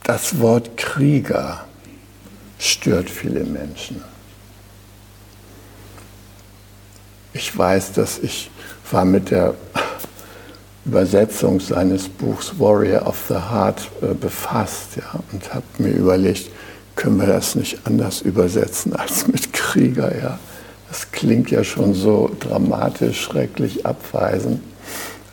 das 0.03 0.41
Wort 0.41 0.77
Krieger 0.77 1.65
stört 2.59 3.09
viele 3.09 3.45
Menschen. 3.45 4.03
Ich 7.33 7.57
weiß, 7.57 7.93
dass 7.93 8.19
ich 8.19 8.51
war 8.91 9.05
mit 9.05 9.31
der 9.31 9.55
Übersetzung 10.91 11.61
seines 11.61 12.09
Buchs 12.09 12.59
Warrior 12.59 13.07
of 13.07 13.17
the 13.29 13.37
Heart 13.37 13.89
äh, 14.03 14.13
befasst 14.13 14.97
ja, 14.97 15.21
und 15.31 15.55
habe 15.55 15.65
mir 15.79 15.93
überlegt, 15.93 16.51
können 16.97 17.21
wir 17.21 17.29
das 17.29 17.55
nicht 17.55 17.79
anders 17.85 18.23
übersetzen 18.23 18.97
als 18.97 19.29
mit 19.29 19.53
Krieger? 19.53 20.13
Ja? 20.21 20.41
Das 20.89 21.13
klingt 21.13 21.53
ja 21.53 21.63
schon 21.63 21.95
so 21.95 22.29
dramatisch, 22.41 23.21
schrecklich 23.21 23.87
abweisend. 23.87 24.61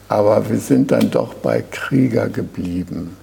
Aber 0.08 0.48
wir 0.48 0.60
sind 0.60 0.92
dann 0.92 1.10
doch 1.10 1.34
bei 1.34 1.64
Krieger 1.72 2.30
geblieben. 2.30 3.18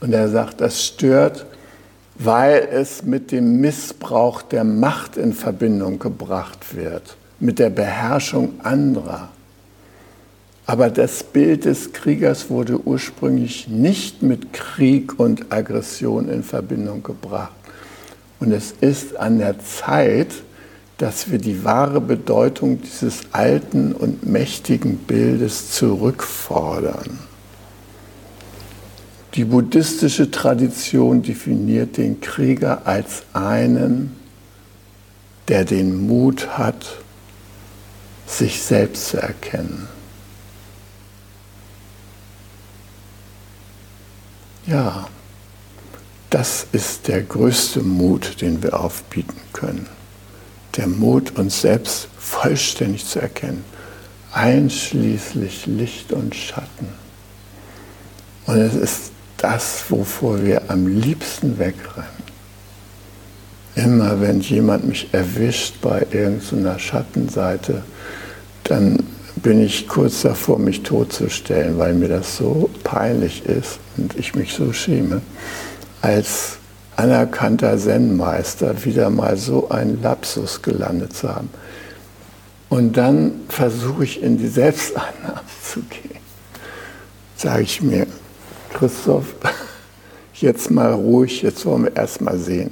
Und 0.00 0.12
er 0.12 0.28
sagt, 0.28 0.60
das 0.60 0.84
stört, 0.84 1.46
weil 2.14 2.68
es 2.70 3.02
mit 3.02 3.32
dem 3.32 3.60
Missbrauch 3.60 4.42
der 4.42 4.62
Macht 4.62 5.16
in 5.16 5.32
Verbindung 5.32 5.98
gebracht 5.98 6.76
wird, 6.76 7.16
mit 7.40 7.58
der 7.58 7.70
Beherrschung 7.70 8.60
anderer. 8.62 9.30
Aber 10.66 10.88
das 10.88 11.22
Bild 11.22 11.66
des 11.66 11.92
Kriegers 11.92 12.48
wurde 12.48 12.80
ursprünglich 12.80 13.68
nicht 13.68 14.22
mit 14.22 14.52
Krieg 14.52 15.18
und 15.18 15.52
Aggression 15.52 16.28
in 16.28 16.42
Verbindung 16.42 17.02
gebracht. 17.02 17.52
Und 18.40 18.52
es 18.52 18.74
ist 18.80 19.16
an 19.16 19.38
der 19.38 19.58
Zeit, 19.60 20.28
dass 20.98 21.30
wir 21.30 21.38
die 21.38 21.64
wahre 21.64 22.00
Bedeutung 22.00 22.80
dieses 22.80 23.22
alten 23.32 23.92
und 23.92 24.26
mächtigen 24.26 24.98
Bildes 24.98 25.70
zurückfordern. 25.72 27.18
Die 29.34 29.44
buddhistische 29.44 30.30
Tradition 30.30 31.22
definiert 31.22 31.96
den 31.96 32.20
Krieger 32.20 32.86
als 32.86 33.24
einen, 33.32 34.14
der 35.48 35.64
den 35.64 36.06
Mut 36.06 36.56
hat, 36.56 36.98
sich 38.26 38.62
selbst 38.62 39.08
zu 39.08 39.16
erkennen. 39.20 39.88
Ja, 44.66 45.06
das 46.30 46.66
ist 46.72 47.08
der 47.08 47.22
größte 47.22 47.80
Mut, 47.80 48.40
den 48.40 48.62
wir 48.62 48.80
aufbieten 48.80 49.40
können. 49.52 49.86
Der 50.76 50.86
Mut, 50.86 51.38
uns 51.38 51.60
selbst 51.60 52.08
vollständig 52.18 53.06
zu 53.06 53.20
erkennen, 53.20 53.64
einschließlich 54.32 55.66
Licht 55.66 56.12
und 56.12 56.34
Schatten. 56.34 56.88
Und 58.46 58.56
es 58.56 58.74
ist 58.74 59.12
das, 59.36 59.84
wovor 59.90 60.42
wir 60.42 60.70
am 60.70 60.86
liebsten 60.86 61.58
wegrennen. 61.58 62.24
Immer 63.74 64.20
wenn 64.20 64.40
jemand 64.40 64.86
mich 64.86 65.08
erwischt 65.12 65.80
bei 65.82 66.06
irgendeiner 66.10 66.78
Schattenseite, 66.78 67.84
dann 68.64 68.98
bin 69.44 69.62
ich 69.62 69.86
kurz 69.86 70.22
davor, 70.22 70.58
mich 70.58 70.82
totzustellen, 70.82 71.78
weil 71.78 71.92
mir 71.92 72.08
das 72.08 72.38
so 72.38 72.70
peinlich 72.82 73.44
ist 73.44 73.78
und 73.98 74.18
ich 74.18 74.34
mich 74.34 74.54
so 74.54 74.72
schäme, 74.72 75.20
als 76.00 76.56
anerkannter 76.96 77.76
Zen-Meister 77.76 78.86
wieder 78.86 79.10
mal 79.10 79.36
so 79.36 79.68
einen 79.68 80.00
Lapsus 80.02 80.62
gelandet 80.62 81.14
zu 81.14 81.28
haben. 81.28 81.50
Und 82.70 82.96
dann 82.96 83.42
versuche 83.50 84.04
ich 84.04 84.22
in 84.22 84.38
die 84.38 84.48
Selbstannahme 84.48 85.42
zu 85.62 85.80
gehen. 85.82 86.20
Sage 87.36 87.64
ich 87.64 87.82
mir, 87.82 88.06
Christoph, 88.72 89.34
jetzt 90.36 90.70
mal 90.70 90.94
ruhig, 90.94 91.42
jetzt 91.42 91.66
wollen 91.66 91.84
wir 91.84 91.96
erst 91.96 92.22
mal 92.22 92.38
sehen, 92.38 92.70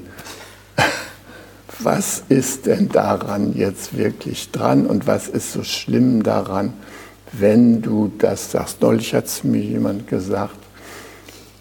was 1.85 2.25
ist 2.29 2.66
denn 2.66 2.88
daran 2.88 3.55
jetzt 3.55 3.97
wirklich 3.97 4.51
dran 4.51 4.87
und 4.87 5.07
was 5.07 5.29
ist 5.29 5.53
so 5.53 5.62
schlimm 5.64 6.23
daran, 6.23 6.73
wenn 7.33 7.83
du 7.83 8.12
das 8.18 8.51
sagst. 8.53 8.81
Neulich 8.83 9.14
hat 9.14 9.27
es 9.27 9.45
mir 9.45 9.62
jemand 9.62 10.07
gesagt, 10.07 10.57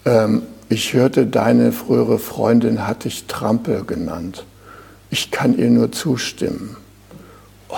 ähm, 0.04 0.42
ich 0.68 0.92
hörte, 0.94 1.26
deine 1.26 1.72
frühere 1.72 2.18
Freundin 2.18 2.86
hat 2.86 3.04
dich 3.04 3.26
Trampel 3.26 3.84
genannt. 3.84 4.44
Ich 5.10 5.30
kann 5.30 5.58
ihr 5.58 5.70
nur 5.70 5.92
zustimmen. 5.92 6.76
Oh. 7.68 7.76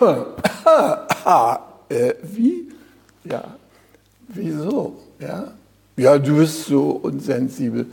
äh, 1.88 2.14
wie? 2.22 2.68
Ja, 3.24 3.54
wieso? 4.28 4.98
Ja? 5.18 5.54
ja, 5.96 6.18
du 6.18 6.36
bist 6.36 6.66
so 6.66 6.90
unsensibel. 6.90 7.86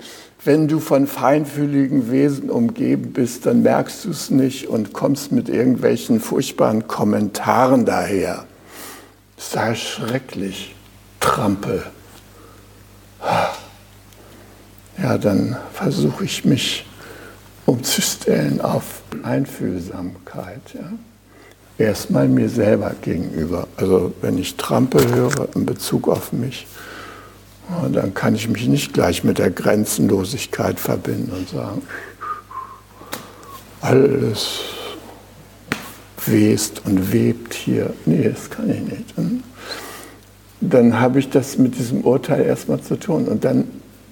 Wenn 0.44 0.68
du 0.68 0.80
von 0.80 1.06
feinfühligen 1.06 2.10
Wesen 2.10 2.50
umgeben 2.50 3.14
bist, 3.14 3.46
dann 3.46 3.62
merkst 3.62 4.06
du 4.06 4.10
es 4.10 4.32
nicht 4.32 4.68
und 4.68 4.92
kommst 4.92 5.32
mit 5.32 5.50
irgendwelchen 5.50 6.20
furchtbaren 6.20 6.88
Kommentaren 6.88 7.86
daher. 7.86 8.46
Sei 9.38 9.76
schrecklich, 9.76 10.76
Trampel. 11.20 11.84
Ja, 15.02 15.18
dann 15.18 15.58
versuche 15.74 16.26
ich 16.26 16.44
mich 16.44 16.86
umzustellen 17.66 18.62
auf 18.62 19.02
Einfühlsamkeit. 19.24 20.62
Ja 20.74 20.92
erstmal 21.82 22.28
mir 22.28 22.50
selber 22.50 22.94
gegenüber. 23.02 23.68
Also 23.78 24.14
wenn 24.22 24.38
ich 24.38 24.56
Trampel 24.56 25.14
höre 25.14 25.50
in 25.56 25.66
Bezug 25.66 26.08
auf 26.08 26.32
mich, 26.32 26.68
dann 27.92 28.14
kann 28.14 28.36
ich 28.36 28.48
mich 28.48 28.68
nicht 28.68 28.94
gleich 28.94 29.24
mit 29.24 29.38
der 29.38 29.52
Grenzenlosigkeit 29.52 30.80
verbinden 30.80 31.32
und 31.32 31.50
sagen, 31.50 31.82
alles 33.82 34.60
west 36.26 36.82
und 36.86 37.12
webt 37.12 37.54
hier. 37.54 37.94
Nee, 38.06 38.30
das 38.30 38.50
kann 38.50 38.70
ich 38.70 38.82
nicht. 38.82 39.14
Dann 40.60 41.00
habe 41.00 41.20
ich 41.20 41.30
das 41.30 41.58
mit 41.58 41.78
diesem 41.78 42.02
Urteil 42.02 42.46
erstmal 42.46 42.82
zu 42.82 43.00
tun. 43.00 43.28
Und 43.28 43.44
dann 43.44 43.68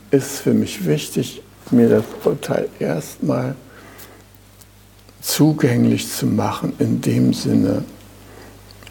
ist 0.10 0.40
für 0.40 0.54
mich 0.54 0.86
wichtig, 0.86 1.44
mir 1.72 1.90
das 1.90 2.04
Urteil 2.24 2.68
erstmal 2.80 3.56
zugänglich 5.22 6.12
zu 6.12 6.26
machen, 6.26 6.74
in 6.80 7.02
dem 7.02 7.34
Sinne, 7.34 7.84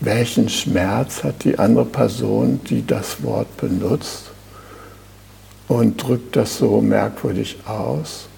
welchen 0.01 0.49
Schmerz 0.49 1.25
hat 1.25 1.43
die 1.43 1.59
andere 1.59 1.87
Person, 1.87 2.61
die 2.69 2.87
das 2.87 3.23
Wort 3.25 3.57
benutzt 3.57 4.28
und 5.69 6.03
drückt 6.03 6.35
das 6.35 6.59
so 6.59 6.81
merkwürdig 6.81 7.59
aus 7.67 8.29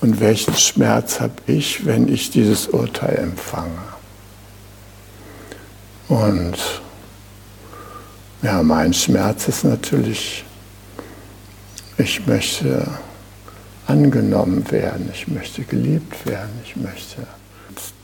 und 0.00 0.20
welchen 0.20 0.54
Schmerz 0.54 1.20
habe 1.20 1.34
ich, 1.46 1.84
wenn 1.84 2.08
ich 2.08 2.30
dieses 2.30 2.68
Urteil 2.68 3.16
empfange. 3.16 3.78
Und 6.08 6.56
ja, 8.42 8.62
mein 8.62 8.94
Schmerz 8.94 9.46
ist 9.48 9.64
natürlich, 9.64 10.44
ich 11.98 12.26
möchte 12.26 12.88
angenommen 13.86 14.70
werden, 14.70 15.10
ich 15.12 15.28
möchte 15.28 15.62
geliebt 15.62 16.26
werden, 16.26 16.50
ich 16.64 16.76
möchte 16.76 17.26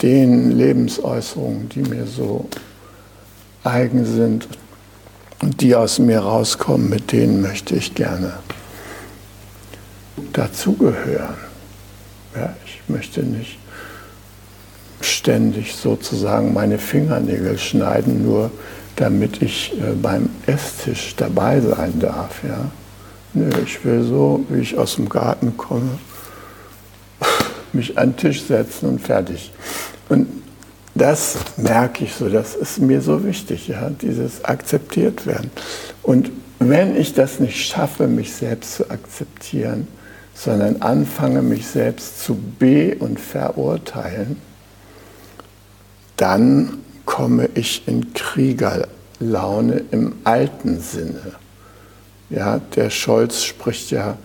den 0.03 0.53
Lebensäußerungen, 0.53 1.69
die 1.71 1.81
mir 1.81 2.07
so 2.07 2.49
eigen 3.65 4.05
sind 4.05 4.47
und 5.41 5.61
die 5.61 5.75
aus 5.75 5.99
mir 5.99 6.21
rauskommen, 6.21 6.91
mit 6.91 7.13
denen 7.13 7.41
möchte 7.41 7.75
ich 7.75 7.95
gerne 7.95 8.35
dazugehören. 10.33 11.35
Ja, 12.35 12.55
ich 12.65 12.81
möchte 12.89 13.23
nicht 13.23 13.59
ständig 15.01 15.75
sozusagen 15.75 16.53
meine 16.53 16.79
Fingernägel 16.79 17.59
schneiden, 17.59 18.25
nur 18.25 18.51
damit 18.97 19.43
ich 19.43 19.73
äh, 19.75 19.93
beim 19.95 20.31
Esstisch 20.47 21.15
dabei 21.17 21.61
sein 21.61 21.99
darf. 22.01 22.43
Ja. 22.43 22.71
Nö, 23.35 23.51
ich 23.65 23.85
will 23.85 24.03
so, 24.03 24.45
wie 24.49 24.61
ich 24.61 24.79
aus 24.79 24.97
dem 24.97 25.09
Garten 25.09 25.57
komme, 25.57 25.99
mich 27.73 27.99
an 27.99 28.11
den 28.11 28.17
Tisch 28.17 28.43
setzen 28.43 28.89
und 28.89 29.01
fertig. 29.01 29.53
Und 30.09 30.29
das 30.95 31.37
merke 31.59 32.05
ich 32.05 32.15
so, 32.15 32.31
das 32.31 32.55
ist 32.55 32.79
mir 32.79 33.03
so 33.03 33.23
wichtig, 33.25 33.69
ja, 33.69 33.91
dieses 33.91 34.45
akzeptiert 34.45 35.27
werden. 35.27 35.51
Und 36.03 36.31
wenn 36.59 36.97
ich 36.97 37.13
das 37.13 37.39
nicht 37.39 37.67
schaffe, 37.67 38.09
mich 38.09 38.33
selbst 38.33 38.77
zu 38.77 38.91
akzeptieren, 38.91 39.87
sondern 40.37 40.83
anfange, 40.83 41.43
mich 41.43 41.67
selbst 41.67 42.23
zu 42.23 42.35
be- 42.35 42.97
und 42.99 43.19
verurteilen, 43.19 44.37
dann 46.17 46.79
komme 47.07 47.49
ich 47.55 47.89
in 47.89 48.13
Kriegerlaune 48.13 49.83
im 49.91 50.15
alten 50.25 50.81
Sinne. 50.81 51.33
Ja, 52.29 52.61
der 52.75 52.91
Scholz 52.91 53.45
spricht 53.45 53.91
ja, 53.91 54.19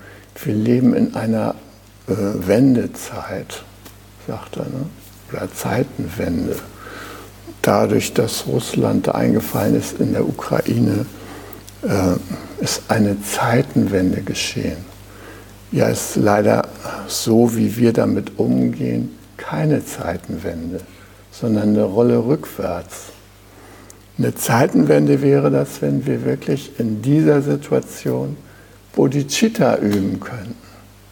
wir 0.44 0.54
leben 0.54 0.94
in 0.94 1.16
einer 1.16 1.56
äh, 2.08 2.14
Wendezeit, 2.16 3.64
sagt 4.28 4.58
er, 4.58 4.64
ne? 4.64 4.86
oder 5.32 5.54
Zeitenwende. 5.54 6.58
Dadurch, 7.62 8.14
dass 8.14 8.48
Russland 8.48 9.14
eingefallen 9.14 9.76
ist 9.76 10.00
in 10.00 10.14
der 10.14 10.28
Ukraine, 10.28 11.06
äh, 11.84 12.64
ist 12.64 12.84
eine 12.88 13.22
Zeitenwende 13.22 14.22
geschehen. 14.22 14.91
Ja, 15.72 15.88
ist 15.88 16.18
leider 16.18 16.68
so, 17.08 17.56
wie 17.56 17.78
wir 17.78 17.94
damit 17.94 18.38
umgehen, 18.38 19.18
keine 19.38 19.86
Zeitenwende, 19.86 20.82
sondern 21.32 21.70
eine 21.70 21.84
Rolle 21.84 22.26
rückwärts. 22.26 23.06
Eine 24.18 24.36
Zeitenwende 24.36 25.22
wäre 25.22 25.50
das, 25.50 25.82
wenn 25.82 26.06
wir 26.06 26.26
wirklich 26.26 26.78
in 26.78 27.02
dieser 27.02 27.42
Situation 27.42 28.36
Bodhicitta 28.94 29.78
üben 29.78 30.20
könnten. 30.20 30.56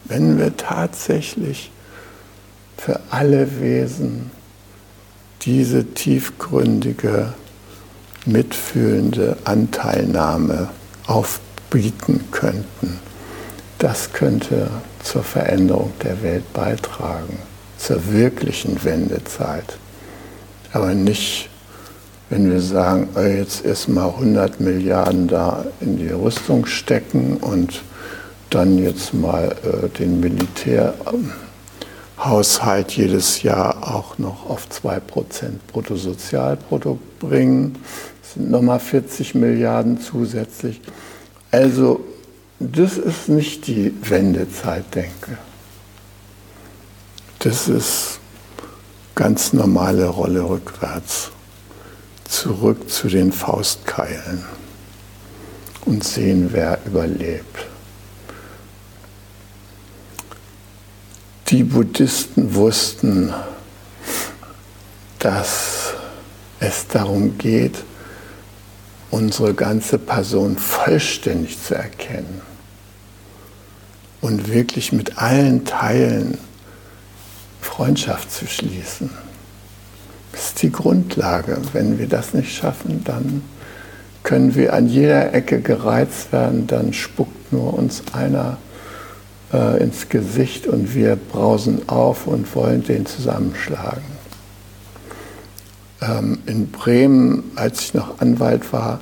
Wenn 0.04 0.38
wir 0.38 0.54
tatsächlich 0.56 1.72
für 2.76 3.00
alle 3.10 3.60
Wesen 3.60 4.30
diese 5.42 5.86
tiefgründige, 5.86 7.32
mitfühlende 8.26 9.38
Anteilnahme 9.44 10.68
aufbieten 11.06 12.24
könnten. 12.30 13.09
Das 13.80 14.12
könnte 14.12 14.70
zur 15.02 15.24
Veränderung 15.24 15.92
der 16.04 16.22
Welt 16.22 16.52
beitragen, 16.52 17.40
zur 17.76 18.12
wirklichen 18.12 18.84
Wendezeit. 18.84 19.76
Aber 20.72 20.94
nicht 20.94 21.50
wenn 22.30 22.50
wir 22.50 22.60
sagen, 22.60 23.08
äh, 23.16 23.38
jetzt 23.38 23.64
erstmal 23.64 24.10
100 24.10 24.60
Milliarden 24.60 25.26
da 25.26 25.64
in 25.80 25.96
die 25.98 26.10
Rüstung 26.10 26.64
stecken 26.64 27.38
und 27.38 27.82
dann 28.50 28.78
jetzt 28.78 29.12
mal 29.12 29.56
äh, 29.64 29.88
den 29.98 30.20
Militärhaushalt 30.20 32.92
jedes 32.92 33.42
Jahr 33.42 33.96
auch 33.96 34.18
noch 34.18 34.48
auf 34.48 34.68
2% 34.70 35.00
Bruttosozialprodukt 35.72 37.18
bringen, 37.18 37.74
das 38.22 38.34
sind 38.34 38.48
nochmal 38.48 38.78
40 38.78 39.34
Milliarden 39.34 40.00
zusätzlich. 40.00 40.80
Also 41.50 42.04
das 42.60 42.98
ist 42.98 43.30
nicht 43.30 43.66
die 43.66 43.92
Wendezeit, 44.02 44.94
denke. 44.94 45.38
Das 47.38 47.68
ist 47.68 48.20
ganz 49.14 49.54
normale 49.54 50.06
Rolle 50.06 50.46
rückwärts 50.46 51.30
zurück 52.28 52.90
zu 52.90 53.08
den 53.08 53.32
Faustkeilen 53.32 54.44
und 55.86 56.04
sehen, 56.04 56.50
wer 56.52 56.78
überlebt. 56.84 57.66
Die 61.48 61.64
Buddhisten 61.64 62.54
wussten, 62.54 63.32
dass 65.18 65.94
es 66.60 66.86
darum 66.88 67.38
geht, 67.38 67.82
unsere 69.10 69.54
ganze 69.54 69.98
Person 69.98 70.58
vollständig 70.58 71.60
zu 71.60 71.74
erkennen 71.74 72.49
und 74.20 74.52
wirklich 74.52 74.92
mit 74.92 75.18
allen 75.18 75.64
Teilen 75.64 76.38
Freundschaft 77.60 78.30
zu 78.30 78.46
schließen. 78.46 79.10
Das 80.32 80.48
ist 80.48 80.62
die 80.62 80.72
Grundlage. 80.72 81.58
Wenn 81.72 81.98
wir 81.98 82.08
das 82.08 82.34
nicht 82.34 82.54
schaffen, 82.54 83.02
dann 83.04 83.42
können 84.22 84.54
wir 84.54 84.74
an 84.74 84.86
jeder 84.86 85.34
Ecke 85.34 85.60
gereizt 85.60 86.32
werden, 86.32 86.66
dann 86.66 86.92
spuckt 86.92 87.52
nur 87.52 87.74
uns 87.74 88.02
einer 88.12 88.58
äh, 89.52 89.82
ins 89.82 90.08
Gesicht 90.08 90.66
und 90.66 90.94
wir 90.94 91.16
brausen 91.16 91.88
auf 91.88 92.26
und 92.26 92.54
wollen 92.54 92.84
den 92.84 93.06
zusammenschlagen. 93.06 94.20
Ähm, 96.02 96.38
in 96.46 96.70
Bremen, 96.70 97.50
als 97.56 97.80
ich 97.80 97.94
noch 97.94 98.20
Anwalt 98.20 98.72
war, 98.72 99.00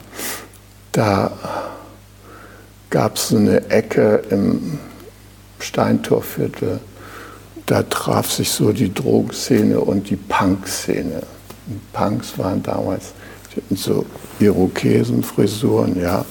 da 0.93 1.33
gab 2.91 3.17
es 3.17 3.29
so 3.29 3.37
eine 3.37 3.71
Ecke 3.71 4.23
im 4.31 4.79
Steintorviertel, 5.59 6.81
da 7.67 7.83
traf 7.83 8.33
sich 8.33 8.51
so 8.51 8.73
die 8.73 8.93
Drogenszene 8.93 9.81
und 9.81 10.11
die 10.11 10.17
Punk-Szene. 10.17 11.23
Punks 11.93 12.39
waren 12.39 12.63
damals 12.63 13.13
so 13.71 14.07
Irokesenfrisuren, 14.41 16.01
ja, 16.01 16.25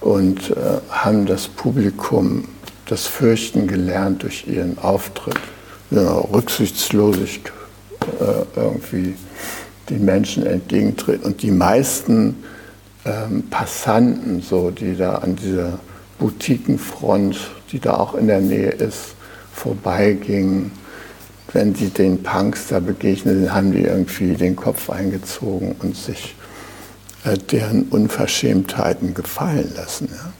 und 0.00 0.50
äh, 0.50 0.80
haben 0.90 1.26
das 1.26 1.48
Publikum 1.48 2.44
das 2.86 3.06
Fürchten 3.06 3.66
gelernt 3.66 4.22
durch 4.22 4.46
ihren 4.46 4.78
Auftritt. 4.78 5.38
Ja, 5.90 6.18
rücksichtslosigst 6.18 7.52
äh, 8.20 8.58
irgendwie 8.58 9.14
den 9.88 10.04
Menschen 10.04 10.46
entgegentreten. 10.46 11.24
Und 11.24 11.42
die 11.42 11.50
meisten 11.50 12.36
ähm, 13.04 13.44
Passanten, 13.50 14.40
so, 14.40 14.70
die 14.70 14.96
da 14.96 15.16
an 15.16 15.36
dieser 15.36 15.78
Boutiquenfront, 16.18 17.36
die 17.72 17.80
da 17.80 17.94
auch 17.94 18.14
in 18.14 18.26
der 18.26 18.40
Nähe 18.40 18.70
ist, 18.70 19.14
vorbeigingen, 19.52 20.72
wenn 21.52 21.74
sie 21.74 21.88
den 21.88 22.22
Punks 22.22 22.68
da 22.68 22.80
begegnet 22.80 23.52
haben 23.52 23.72
die 23.72 23.82
irgendwie 23.82 24.34
den 24.34 24.56
Kopf 24.56 24.88
eingezogen 24.88 25.74
und 25.80 25.96
sich 25.96 26.36
äh, 27.24 27.36
deren 27.36 27.84
Unverschämtheiten 27.84 29.14
gefallen 29.14 29.72
lassen. 29.76 30.08
Ja. 30.12 30.32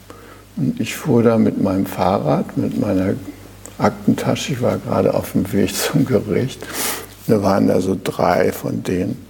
Und 0.57 0.81
ich 0.81 0.97
fuhr 0.97 1.23
da 1.23 1.39
mit 1.39 1.61
meinem 1.61 1.87
Fahrrad, 1.87 2.57
mit 2.57 2.79
meiner 2.79 3.15
Aktentasche, 3.79 4.53
ich 4.53 4.63
war 4.63 4.79
gerade 4.79 5.15
auf 5.15 5.33
dem 5.33 5.51
Weg 5.53 5.75
zum 5.75 6.05
Gericht, 6.05 6.65
da 7.27 7.43
waren 7.43 7.69
da 7.69 7.81
so 7.81 7.97
drei 8.03 8.53
von 8.53 8.83
denen 8.83 9.25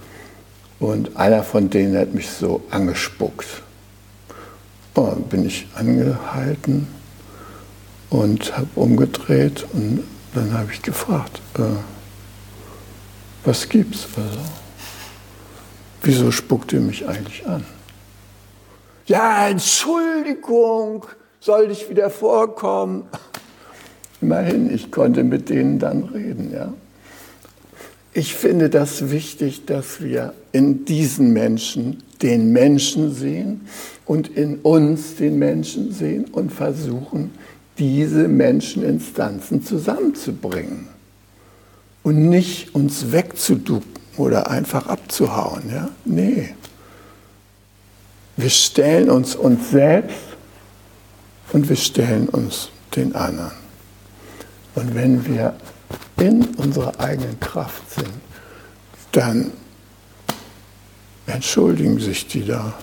und 0.79 1.17
einer 1.17 1.43
von 1.43 1.69
denen 1.69 1.97
hat 1.97 2.13
mich 2.13 2.29
so 2.29 2.61
angespuckt. 2.71 3.47
Oh, 4.95 5.15
bin 5.29 5.45
ich 5.45 5.67
angehalten 5.75 6.87
und 8.11 8.55
habe 8.55 8.67
umgedreht 8.75 9.65
und 9.73 10.03
dann 10.35 10.53
habe 10.53 10.71
ich 10.71 10.83
gefragt, 10.83 11.41
äh, 11.57 11.61
was 13.43 13.67
gibt's? 13.67 14.07
Also, 14.15 14.39
wieso 16.03 16.29
spuckt 16.29 16.73
ihr 16.73 16.81
mich 16.81 17.07
eigentlich 17.07 17.47
an? 17.47 17.65
Ja, 19.07 19.47
Entschuldigung, 19.47 21.05
soll 21.39 21.71
ich 21.71 21.89
wieder 21.89 22.09
vorkommen? 22.09 23.05
Immerhin, 24.21 24.71
ich 24.71 24.91
konnte 24.91 25.23
mit 25.23 25.49
denen 25.49 25.79
dann 25.79 26.03
reden, 26.03 26.51
ja. 26.53 26.73
Ich 28.13 28.35
finde 28.35 28.69
das 28.69 29.09
wichtig, 29.09 29.65
dass 29.65 30.01
wir 30.01 30.33
in 30.51 30.83
diesen 30.83 31.31
Menschen 31.31 32.03
den 32.21 32.51
Menschen 32.51 33.13
sehen 33.13 33.61
und 34.05 34.27
in 34.27 34.57
uns 34.57 35.15
den 35.15 35.39
Menschen 35.39 35.93
sehen 35.93 36.25
und 36.25 36.51
versuchen, 36.51 37.31
diese 37.77 38.27
Menscheninstanzen 38.27 39.63
zusammenzubringen 39.63 40.89
und 42.03 42.29
nicht 42.29 42.75
uns 42.75 43.11
wegzuducken 43.11 43.91
oder 44.17 44.49
einfach 44.49 44.87
abzuhauen. 44.87 45.63
Ja? 45.69 45.89
Nee. 46.05 46.55
Wir 48.37 48.49
stellen 48.49 49.09
uns 49.09 49.35
uns 49.35 49.71
selbst 49.71 50.17
und 51.53 51.69
wir 51.69 51.75
stellen 51.75 52.29
uns 52.29 52.69
den 52.95 53.15
anderen. 53.15 53.51
Und 54.75 54.95
wenn 54.95 55.25
wir 55.25 55.55
in 56.17 56.45
unserer 56.55 56.99
eigenen 56.99 57.39
Kraft 57.39 57.89
sind, 57.91 58.13
dann 59.11 59.51
entschuldigen 61.27 61.99
sich 61.99 62.27
die 62.27 62.45
da. 62.45 62.73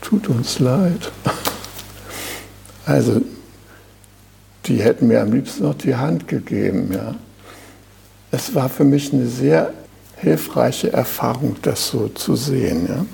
Tut 0.00 0.28
uns 0.28 0.58
leid. 0.58 1.10
Also, 2.86 3.20
die 4.66 4.82
hätten 4.82 5.08
mir 5.08 5.22
am 5.22 5.32
liebsten 5.32 5.64
noch 5.64 5.74
die 5.74 5.96
Hand 5.96 6.28
gegeben, 6.28 6.92
ja. 6.92 7.14
Es 8.32 8.54
war 8.54 8.68
für 8.68 8.84
mich 8.84 9.12
eine 9.12 9.26
sehr 9.26 9.72
hilfreiche 10.16 10.92
Erfahrung, 10.92 11.56
das 11.62 11.88
so 11.88 12.08
zu 12.08 12.36
sehen, 12.36 12.86
ja. 12.88 13.06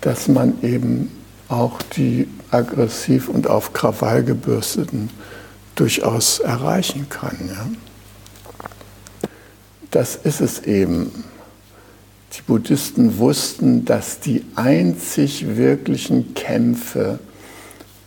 Dass 0.00 0.28
man 0.28 0.62
eben 0.62 1.10
auch 1.48 1.82
die 1.82 2.28
aggressiv 2.50 3.28
und 3.28 3.48
auf 3.48 3.72
Krawall 3.72 4.22
gebürsteten 4.22 5.10
durchaus 5.74 6.38
erreichen 6.38 7.08
kann. 7.08 7.38
Ja? 7.48 7.66
Das 9.90 10.16
ist 10.16 10.40
es 10.40 10.60
eben. 10.60 11.24
Die 12.36 12.42
Buddhisten 12.42 13.18
wussten, 13.18 13.84
dass 13.84 14.20
die 14.20 14.44
einzig 14.54 15.56
wirklichen 15.56 16.34
Kämpfe, 16.34 17.18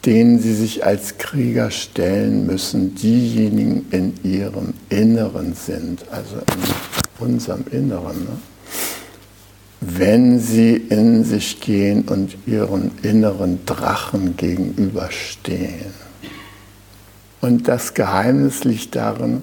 denen 0.05 0.39
sie 0.39 0.53
sich 0.53 0.85
als 0.85 1.17
Krieger 1.17 1.71
stellen 1.71 2.45
müssen, 2.45 2.95
diejenigen 2.95 3.85
in 3.91 4.13
ihrem 4.23 4.73
Inneren 4.89 5.53
sind, 5.53 6.05
also 6.11 6.35
in 6.37 7.25
unserem 7.25 7.65
Inneren. 7.71 8.23
Ne? 8.23 8.37
Wenn 9.79 10.39
sie 10.39 10.75
in 10.75 11.23
sich 11.23 11.61
gehen 11.61 12.03
und 12.03 12.35
ihren 12.45 12.91
inneren 13.01 13.65
Drachen 13.65 14.35
gegenüberstehen. 14.37 15.93
Und 17.41 17.67
das 17.67 17.93
Geheimnis 17.93 18.63
liegt 18.63 18.95
darin, 18.95 19.41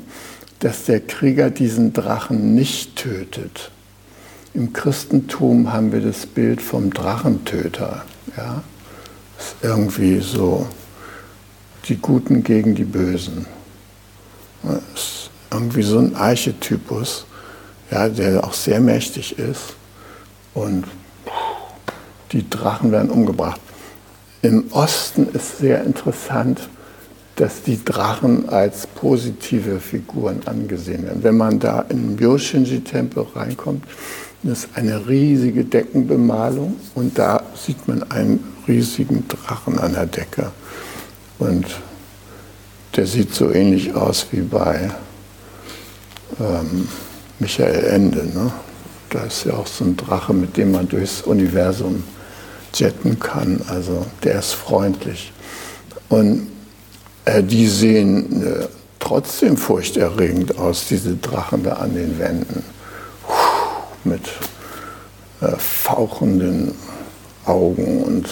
dass 0.61 0.85
der 0.85 1.01
Krieger 1.01 1.51
diesen 1.51 1.93
Drachen 1.93 2.55
nicht 2.55 2.97
tötet. 2.97 3.71
Im 4.53 4.73
Christentum 4.73 5.73
haben 5.73 5.93
wir 5.93 6.01
das 6.01 6.27
Bild 6.27 6.61
vom 6.61 6.93
Drachentöter. 6.93 8.05
Ja? 8.37 8.63
Irgendwie 9.63 10.21
so 10.21 10.67
die 11.89 11.97
Guten 11.97 12.43
gegen 12.43 12.75
die 12.75 12.85
Bösen. 12.85 13.47
Das 14.63 14.81
ist 14.95 15.31
irgendwie 15.51 15.83
so 15.83 15.99
ein 15.99 16.15
Archetypus, 16.15 17.27
ja, 17.91 18.09
der 18.09 18.45
auch 18.45 18.53
sehr 18.53 18.81
mächtig 18.81 19.39
ist. 19.39 19.75
Und 20.55 20.85
die 22.33 22.49
Drachen 22.49 22.93
werden 22.93 23.11
umgebracht. 23.11 23.61
Im 24.43 24.73
Osten 24.73 25.29
ist 25.33 25.59
sehr 25.59 25.85
interessant, 25.85 26.69
dass 27.37 27.63
die 27.63 27.83
Drachen 27.83 28.49
als 28.49 28.87
positive 28.87 29.81
Figuren 29.81 30.41
angesehen 30.47 31.05
werden. 31.05 31.23
Wenn 31.23 31.37
man 31.37 31.59
da 31.59 31.81
in 31.89 32.17
den 32.17 32.17
Myoshinji-Tempel 32.17 33.27
reinkommt, 33.35 33.85
ist 34.43 34.69
eine 34.75 35.07
riesige 35.07 35.65
Deckenbemalung 35.65 36.77
und 36.95 37.19
da 37.19 37.43
sieht 37.55 37.87
man 37.89 38.03
einen 38.11 38.43
riesigen 38.67 39.27
Drachen 39.29 39.79
an 39.79 39.93
der 39.93 40.07
Decke. 40.07 40.51
Und 41.39 41.67
der 42.97 43.07
sieht 43.07 43.35
so 43.35 43.51
ähnlich 43.51 43.95
aus 43.95 44.27
wie 44.31 44.41
bei 44.41 44.91
ähm, 46.39 46.89
Michael 47.39 47.85
Ende. 47.85 48.27
Ne? 48.27 48.53
Da 49.11 49.25
ist 49.25 49.45
ja 49.45 49.55
auch 49.55 49.67
so 49.67 49.85
ein 49.85 49.97
Drache, 49.97 50.33
mit 50.33 50.57
dem 50.57 50.73
man 50.73 50.89
durchs 50.89 51.23
Universum 51.23 52.03
jetten 52.75 53.19
kann. 53.19 53.61
Also 53.69 54.07
der 54.23 54.39
ist 54.39 54.53
freundlich. 54.53 55.33
Und 56.09 56.49
äh, 57.27 57.43
die 57.43 57.67
sehen 57.67 58.43
äh, 58.43 58.69
trotzdem 58.99 59.57
furchterregend 59.57 60.59
aus, 60.59 60.87
diese 60.89 61.17
Drachen 61.17 61.63
da 61.63 61.75
an 61.75 61.95
den 61.95 62.19
Wänden 62.19 62.65
mit 64.05 64.23
äh, 65.41 65.49
fauchenden 65.57 66.75
Augen 67.47 68.03
und 68.03 68.29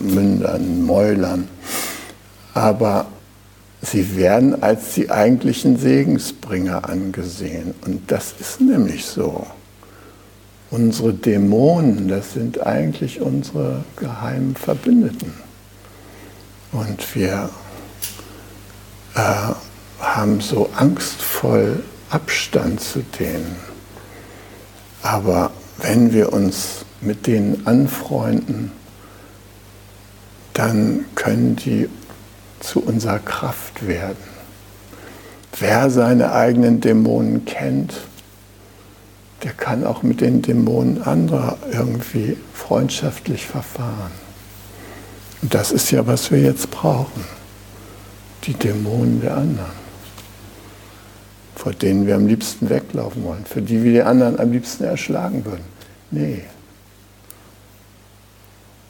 Mündern, 0.00 0.84
Mäulern. 0.84 1.48
Aber 2.54 3.06
sie 3.80 4.16
werden 4.16 4.62
als 4.62 4.94
die 4.94 5.10
eigentlichen 5.10 5.76
Segensbringer 5.76 6.88
angesehen. 6.88 7.74
Und 7.84 8.10
das 8.10 8.34
ist 8.38 8.60
nämlich 8.60 9.04
so. 9.06 9.46
Unsere 10.70 11.12
Dämonen, 11.12 12.08
das 12.08 12.32
sind 12.32 12.66
eigentlich 12.66 13.20
unsere 13.20 13.84
geheimen 13.96 14.56
Verbündeten. 14.56 15.34
Und 16.72 17.14
wir 17.14 17.50
äh, 19.14 19.18
haben 20.00 20.40
so 20.40 20.70
angstvoll 20.74 21.82
Abstand 22.08 22.80
zu 22.80 23.00
denen. 23.18 23.71
Aber 25.02 25.50
wenn 25.78 26.12
wir 26.12 26.32
uns 26.32 26.84
mit 27.00 27.26
denen 27.26 27.66
anfreunden, 27.66 28.70
dann 30.54 31.04
können 31.14 31.56
die 31.56 31.88
zu 32.60 32.80
unserer 32.80 33.18
Kraft 33.18 33.86
werden. 33.86 34.16
Wer 35.58 35.90
seine 35.90 36.32
eigenen 36.32 36.80
Dämonen 36.80 37.44
kennt, 37.44 37.94
der 39.42 39.52
kann 39.52 39.84
auch 39.84 40.04
mit 40.04 40.20
den 40.20 40.40
Dämonen 40.40 41.02
anderer 41.02 41.58
irgendwie 41.72 42.36
freundschaftlich 42.54 43.46
verfahren. 43.46 44.12
Und 45.42 45.52
das 45.52 45.72
ist 45.72 45.90
ja, 45.90 46.06
was 46.06 46.30
wir 46.30 46.38
jetzt 46.38 46.70
brauchen. 46.70 47.24
Die 48.44 48.54
Dämonen 48.54 49.20
der 49.20 49.36
anderen 49.36 49.81
vor 51.62 51.72
denen 51.72 52.08
wir 52.08 52.16
am 52.16 52.26
liebsten 52.26 52.68
weglaufen 52.70 53.22
wollen, 53.22 53.44
für 53.44 53.62
die 53.62 53.84
wir 53.84 53.92
die 53.92 54.02
anderen 54.02 54.40
am 54.40 54.50
liebsten 54.50 54.82
erschlagen 54.82 55.44
würden. 55.44 55.62
Nee. 56.10 56.42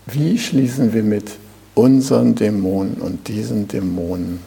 Wie 0.07 0.39
schließen 0.39 0.95
wir 0.95 1.03
mit 1.03 1.33
unseren 1.75 2.35
Dämonen 2.35 2.95
und 2.95 3.29
diesen 3.29 3.69
Dämonen 3.69 4.41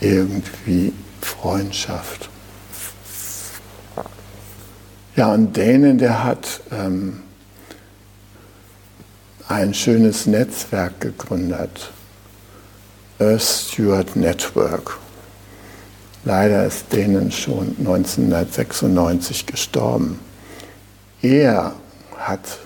irgendwie 0.00 0.92
Freundschaft? 1.20 2.28
Ja, 5.14 5.32
und 5.32 5.56
Dänen, 5.56 5.98
der 5.98 6.24
hat 6.24 6.60
ähm, 6.72 7.20
ein 9.46 9.74
schönes 9.74 10.26
Netzwerk 10.26 11.00
gegründet, 11.00 11.92
Earth 13.20 13.42
Steward 13.42 14.16
Network. 14.16 14.98
Leider 16.26 16.66
ist 16.66 16.92
Dänen 16.92 17.30
schon 17.30 17.76
1996 17.78 19.46
gestorben. 19.46 20.18
Er 21.22 21.72
hat 22.18 22.58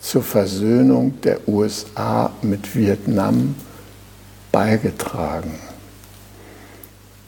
zur 0.00 0.24
Versöhnung 0.24 1.20
der 1.20 1.48
USA 1.48 2.32
mit 2.42 2.74
Vietnam 2.74 3.54
beigetragen. 4.50 5.54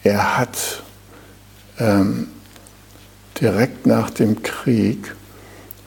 Er 0.02 0.38
hat 0.38 0.82
ähm, 1.78 2.30
direkt 3.40 3.86
nach 3.86 4.10
dem 4.10 4.42
Krieg 4.42 5.14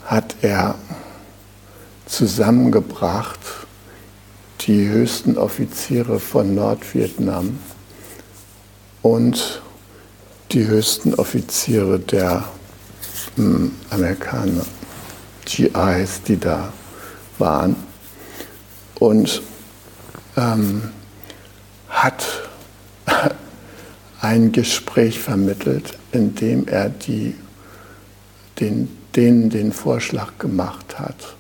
hat 0.06 0.34
er 0.42 0.76
zusammengebracht 2.06 3.42
die 4.62 4.88
höchsten 4.88 5.38
Offiziere 5.38 6.22
von 6.22 6.56
Nordvietnam 6.56 7.60
und 9.02 9.62
die 10.52 10.68
höchsten 10.68 11.14
Offiziere 11.16 12.00
der 12.00 12.46
hm, 13.36 13.72
Amerikaner, 13.90 14.66
GIs, 15.46 16.22
die 16.24 16.38
da 16.38 16.72
waren. 17.38 17.76
Und 19.00 19.42
ähm, 20.36 20.90
hat 21.90 22.26
ein 24.22 24.52
Gespräch 24.52 25.20
vermittelt, 25.20 25.98
in 26.12 26.36
dem 26.36 26.68
er 26.68 26.90
die, 26.90 27.36
den 28.60 28.90
denen 29.16 29.50
den 29.50 29.72
Vorschlag 29.72 30.38
gemacht 30.38 31.00
hat, 31.00 31.36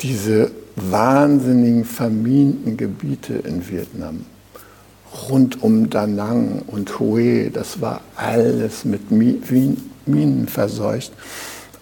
diese 0.00 0.50
wahnsinnigen 0.76 1.84
verminten 1.84 2.76
Gebiete 2.76 3.34
in 3.34 3.66
Vietnam, 3.68 4.26
rund 5.28 5.62
um 5.62 5.90
Da 5.90 6.06
Nang 6.06 6.62
und 6.66 6.98
Hue, 6.98 7.50
das 7.50 7.80
war 7.80 8.00
alles 8.16 8.84
mit 8.84 9.10
Minen 9.10 10.48
verseucht. 10.48 11.12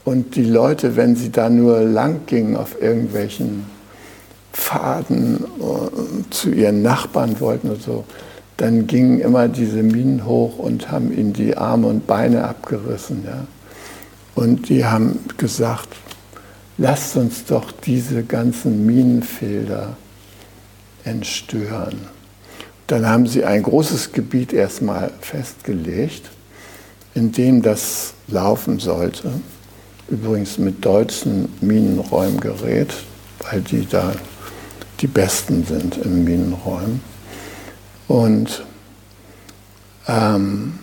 Und 0.05 0.37
die 0.37 0.45
Leute, 0.45 0.97
wenn 0.97 1.16
sie 1.16 1.30
da 1.30 1.49
nur 1.49 1.80
lang 1.80 2.26
gingen 2.26 2.57
auf 2.57 2.80
irgendwelchen 2.80 3.64
Pfaden 4.53 5.45
äh, 5.45 6.30
zu 6.30 6.51
ihren 6.51 6.82
Nachbarn 6.82 7.41
wollten 7.41 7.70
und 7.70 7.82
so, 7.82 8.05
dann 8.57 8.87
gingen 8.87 9.20
immer 9.20 9.49
diese 9.49 9.82
Minen 9.82 10.26
hoch 10.26 10.59
und 10.59 10.91
haben 10.91 11.12
ihnen 11.12 11.32
die 11.32 11.57
Arme 11.57 11.89
und 11.89 12.07
Beine 12.07 12.45
abgerissen. 12.45 13.24
Ja. 13.26 13.47
Und 14.35 14.68
die 14.68 14.85
haben 14.85 15.18
gesagt, 15.39 15.89
lasst 16.78 17.16
uns 17.16 17.45
doch 17.47 17.72
diese 17.72 18.22
ganzen 18.22 18.87
Minenfelder 18.87 19.97
entstören. 21.05 22.13
Dann 22.87 23.07
haben 23.07 23.26
sie 23.26 23.45
ein 23.45 23.62
großes 23.62 24.12
Gebiet 24.12 24.53
erstmal 24.53 25.11
festgelegt, 25.20 26.30
in 27.14 27.32
dem 27.32 27.62
das 27.62 28.14
laufen 28.28 28.78
sollte. 28.78 29.32
Übrigens 30.09 30.59
mit 30.59 30.85
deutschen 30.85 31.49
Minenräumgerät, 31.61 32.93
weil 33.41 33.62
die 33.62 33.87
da 33.87 34.12
die 35.01 35.07
Besten 35.07 35.64
sind 35.64 35.97
im 35.99 36.24
Minenräumen. 36.24 37.01
Und 38.07 38.64
ähm, 40.07 40.78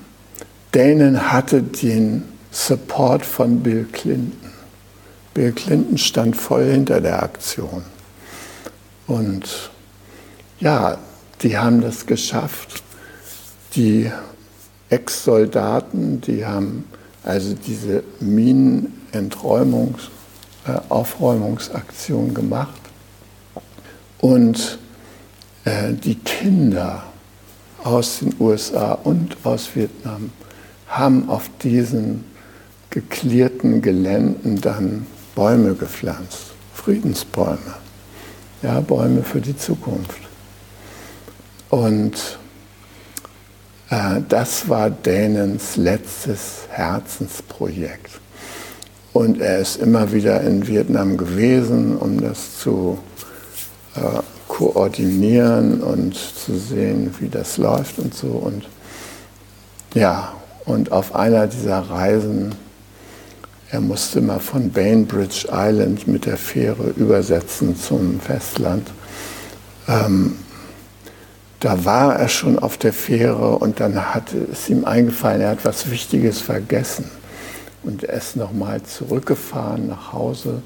Dänen 0.74 1.32
hatte 1.32 1.62
den 1.62 2.24
Support 2.52 3.26
von 3.26 3.62
Bill 3.62 3.88
Clinton. 3.91 4.52
Bill 5.34 5.52
Clinton 5.54 5.97
stand 5.97 6.36
voll 6.36 6.66
hinter 6.66 6.99
der 6.99 7.24
Aktion. 7.24 7.84
Und 9.08 9.72
ja, 10.60 10.97
die 11.42 11.58
haben 11.58 11.82
das 11.82 12.06
geschafft. 12.06 12.84
Die 13.76 14.12
Ex-Soldaten, 14.89 16.22
die 16.22 16.46
haben 16.46 16.86
also 17.24 17.56
diese 17.66 18.04
Minenenträumungs-, 18.20 20.10
äh, 20.68 20.80
Aufräumungsaktion 20.89 22.34
gemacht. 22.34 22.80
Und 24.20 24.78
äh, 25.66 25.94
die 25.94 26.16
Kinder 26.16 27.04
aus 27.84 28.20
den 28.20 28.36
USA 28.39 28.94
und 28.94 29.38
aus 29.44 29.70
Vietnam 29.74 30.32
haben 30.88 31.30
auf 31.30 31.50
diesen 31.64 32.26
geklärten 32.89 33.82
Geländen 33.82 34.60
dann 34.62 35.08
Bäume 35.34 35.74
gepflanzt, 35.74 36.52
Friedensbäume, 36.76 37.58
ja, 38.62 38.82
Bäume 38.82 39.24
für 39.24 39.39
die 39.42 39.56
Zukunft. 39.56 40.30
Und 41.72 42.38
äh, 43.89 44.22
das 44.28 44.67
war 44.67 44.89
Dänens 44.89 45.78
letztes 45.78 46.67
Herzensprojekt. 46.69 48.19
Und 49.13 49.41
er 49.41 49.59
ist 49.59 49.78
immer 49.78 50.11
wieder 50.11 50.41
in 50.41 50.67
Vietnam 50.67 51.17
gewesen, 51.17 51.97
um 51.97 52.22
das 52.22 52.59
zu 52.59 52.99
äh, 53.95 54.19
koordinieren 54.49 55.82
und 55.82 56.15
zu 56.15 56.57
sehen, 56.57 57.15
wie 57.19 57.30
das 57.30 57.57
läuft 57.57 57.99
und 57.99 58.13
so. 58.13 58.28
Und 58.28 58.67
ja, 59.93 60.34
und 60.65 60.91
auf 60.91 61.15
einer 61.15 61.47
dieser 61.47 61.80
Reisen, 61.80 62.53
er 63.69 63.80
musste 63.80 64.19
mal 64.19 64.39
von 64.39 64.72
Bainbridge 64.72 65.47
Island 65.49 66.05
mit 66.05 66.26
der 66.26 66.38
Fähre 66.38 66.89
übersetzen 66.97 67.78
zum 67.78 68.19
Festland. 68.19 68.91
Ähm, 69.88 70.36
da 71.62 71.86
war 71.86 72.16
er 72.16 72.28
schon 72.28 72.57
auf 72.59 72.78
der 72.78 72.91
Fähre 72.91 73.57
und 73.57 73.80
dann 73.80 74.14
hat 74.14 74.34
es 74.51 74.68
ihm 74.68 74.84
eingefallen, 74.84 75.41
er 75.41 75.51
hat 75.51 75.64
was 75.64 75.89
Wichtiges 75.89 76.41
vergessen. 76.41 77.05
Und 77.84 78.03
er 78.03 78.18
ist 78.18 78.36
nochmal 78.36 78.82
zurückgefahren 78.84 79.88
nach 79.88 80.12
Hause 80.12 80.62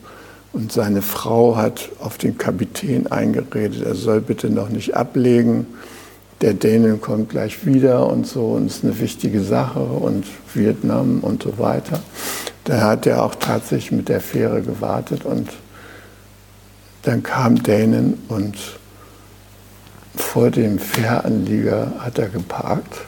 und 0.54 0.72
seine 0.72 1.02
Frau 1.02 1.58
hat 1.58 1.90
auf 2.00 2.18
den 2.18 2.38
Kapitän 2.38 3.08
eingeredet, 3.08 3.86
er 3.86 3.94
soll 3.94 4.22
bitte 4.22 4.50
noch 4.50 4.70
nicht 4.70 4.96
ablegen. 4.96 5.68
Der 6.40 6.54
Dänen 6.54 7.02
kommt 7.02 7.30
gleich 7.30 7.66
wieder 7.66 8.08
und 8.08 8.26
so 8.26 8.54
und 8.54 8.68
es 8.68 8.78
ist 8.78 8.86
eine 8.86 8.98
wichtige 9.00 9.42
Sache 9.42 9.82
und 9.82 10.26
Vietnam 10.54 11.20
und 11.22 11.44
so 11.44 11.58
weiter. 11.58 12.00
Da 12.64 12.82
hat 12.82 13.06
er 13.06 13.24
auch 13.24 13.36
tatsächlich 13.36 13.92
mit 13.92 14.08
der 14.08 14.22
Fähre 14.22 14.62
gewartet 14.62 15.26
und 15.26 15.50
dann 17.02 17.22
kam 17.22 17.62
Dänen 17.62 18.18
und 18.30 18.56
vor 20.20 20.52
dem 20.52 20.80
Fähranlieger 20.80 21.94
hat 22.00 22.18
er 22.18 22.28
geparkt. 22.28 23.02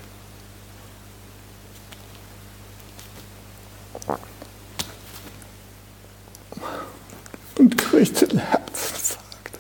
Und 7.57 7.77
kriegte 7.77 8.29
einen 8.29 8.39
Herzinfarkt. 8.39 9.59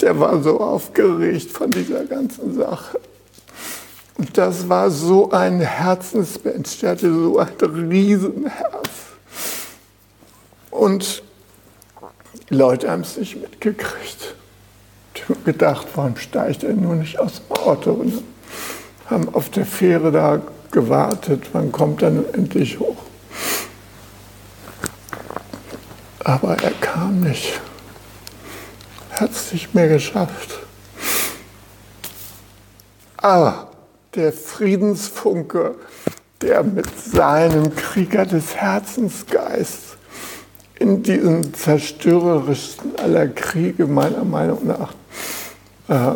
Der 0.00 0.20
war 0.20 0.42
so 0.42 0.60
aufgeregt 0.60 1.50
von 1.50 1.70
dieser 1.70 2.04
ganzen 2.04 2.54
Sache. 2.56 3.00
Und 4.18 4.38
das 4.38 4.68
war 4.68 4.90
so 4.90 5.30
ein 5.30 5.60
Herzensmensch, 5.60 6.78
der 6.78 6.90
hatte 6.90 7.12
so 7.12 7.38
ein 7.38 7.48
Riesenherz. 7.90 8.90
Und 10.70 11.22
die 12.48 12.54
Leute 12.54 12.90
haben 12.90 13.00
es 13.02 13.16
nicht 13.16 13.40
mitgekriegt 13.40 14.35
gedacht, 15.44 15.86
warum 15.94 16.16
steigt 16.16 16.62
er 16.62 16.74
nur 16.74 16.94
nicht 16.94 17.18
aus 17.18 17.42
dem 17.42 17.56
Auto? 17.56 17.92
Und 17.92 18.22
haben 19.06 19.32
auf 19.34 19.50
der 19.50 19.66
Fähre 19.66 20.10
da 20.12 20.40
gewartet, 20.70 21.44
wann 21.52 21.72
kommt 21.72 22.02
er 22.02 22.10
nun 22.10 22.26
endlich 22.34 22.78
hoch? 22.78 22.96
Aber 26.24 26.56
er 26.62 26.72
kam 26.72 27.20
nicht. 27.20 27.60
Er 29.12 29.20
hat 29.20 29.30
es 29.30 29.52
nicht 29.52 29.74
mehr 29.74 29.88
geschafft. 29.88 30.58
Aber 33.16 33.70
der 34.14 34.32
Friedensfunke, 34.32 35.76
der 36.40 36.62
mit 36.62 36.86
seinem 37.00 37.74
Krieger 37.74 38.26
des 38.26 38.56
Herzensgeist 38.56 39.96
in 40.78 41.02
diesen 41.02 41.54
zerstörerischsten 41.54 42.96
aller 42.98 43.28
Kriege 43.28 43.86
meiner 43.86 44.24
Meinung 44.24 44.66
nach 44.66 44.92
äh, 45.88 46.12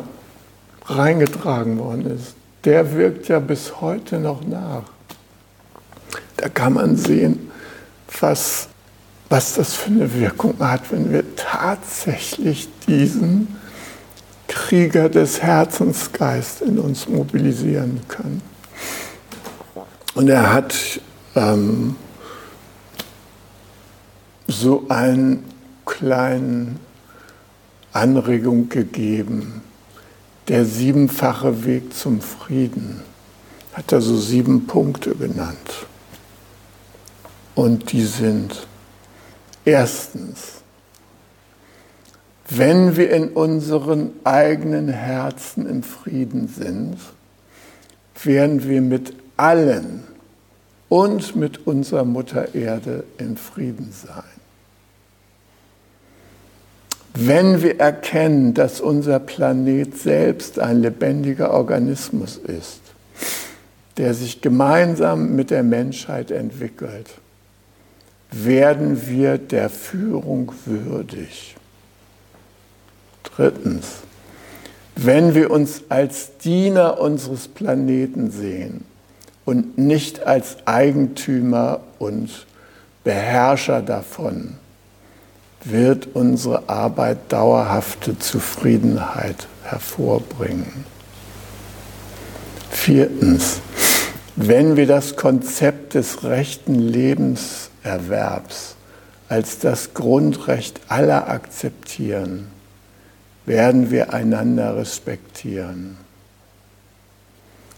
reingetragen 0.87 1.79
worden 1.79 2.17
ist, 2.17 2.35
der 2.65 2.93
wirkt 2.93 3.29
ja 3.29 3.39
bis 3.39 3.81
heute 3.81 4.19
noch 4.19 4.45
nach. 4.47 4.83
Da 6.37 6.49
kann 6.49 6.75
man 6.75 6.97
sehen, 6.97 7.51
was, 8.21 8.69
was 9.29 9.55
das 9.55 9.75
für 9.75 9.91
eine 9.91 10.13
Wirkung 10.15 10.55
hat, 10.59 10.91
wenn 10.91 11.13
wir 11.13 11.25
tatsächlich 11.37 12.69
diesen 12.87 13.57
Krieger 14.49 15.09
des 15.09 15.43
Herzensgeist 15.43 16.63
in 16.63 16.79
uns 16.79 17.09
mobilisieren 17.09 18.01
können. 18.09 18.43
Und 20.15 20.29
er 20.29 20.53
hat 20.53 20.75
ähm, 21.37 21.95
so 24.49 24.87
einen 24.89 25.45
kleinen 25.87 26.81
Anregung 27.93 28.69
gegeben. 28.69 29.63
Der 30.49 30.65
siebenfache 30.65 31.65
Weg 31.65 31.95
zum 31.95 32.21
Frieden 32.21 33.03
hat 33.73 33.93
er 33.93 34.01
so 34.01 34.17
sieben 34.17 34.67
Punkte 34.67 35.15
genannt. 35.15 35.87
Und 37.55 37.93
die 37.93 38.05
sind 38.05 38.67
erstens, 39.65 40.63
wenn 42.49 42.97
wir 42.97 43.11
in 43.11 43.29
unseren 43.29 44.11
eigenen 44.25 44.89
Herzen 44.89 45.67
im 45.67 45.83
Frieden 45.83 46.49
sind, 46.49 46.97
werden 48.25 48.69
wir 48.69 48.83
mit 48.83 49.15
allen 49.37 50.05
und 50.89 51.37
mit 51.37 51.67
unserer 51.67 52.05
Mutter 52.05 52.55
Erde 52.55 53.05
in 53.19 53.37
Frieden 53.37 53.93
sein. 53.93 54.40
Wenn 57.15 57.63
wir 57.63 57.81
erkennen, 57.81 58.55
dass 58.55 58.81
unser 58.81 59.19
Planet 59.19 59.99
selbst 59.99 60.59
ein 60.59 60.81
lebendiger 60.81 61.53
Organismus 61.53 62.37
ist, 62.37 62.81
der 63.97 64.15
sich 64.15 64.41
gemeinsam 64.41 65.35
mit 65.35 65.51
der 65.51 65.63
Menschheit 65.63 66.31
entwickelt, 66.31 67.09
werden 68.31 69.09
wir 69.09 69.39
der 69.39 69.71
Führung 69.71 70.53
würdig. 70.65 71.57
Drittens, 73.25 73.87
wenn 74.95 75.35
wir 75.35 75.51
uns 75.51 75.83
als 75.89 76.37
Diener 76.39 77.01
unseres 77.01 77.49
Planeten 77.49 78.31
sehen 78.31 78.85
und 79.45 79.79
nicht 79.79 80.27
als 80.27 80.59
Eigentümer 80.67 81.81
und 81.99 82.47
Beherrscher 83.03 83.83
davon, 83.83 84.60
wird 85.65 86.09
unsere 86.15 86.69
Arbeit 86.69 87.33
dauerhafte 87.33 88.19
Zufriedenheit 88.19 89.47
hervorbringen. 89.63 90.85
Viertens, 92.71 93.61
wenn 94.37 94.77
wir 94.77 94.87
das 94.87 95.17
Konzept 95.17 95.95
des 95.95 96.25
rechten 96.25 96.75
Lebenserwerbs 96.75 98.77
als 99.29 99.59
das 99.59 99.93
Grundrecht 99.93 100.81
aller 100.89 101.29
akzeptieren, 101.29 102.49
werden 103.45 103.91
wir 103.91 104.15
einander 104.15 104.77
respektieren. 104.77 105.99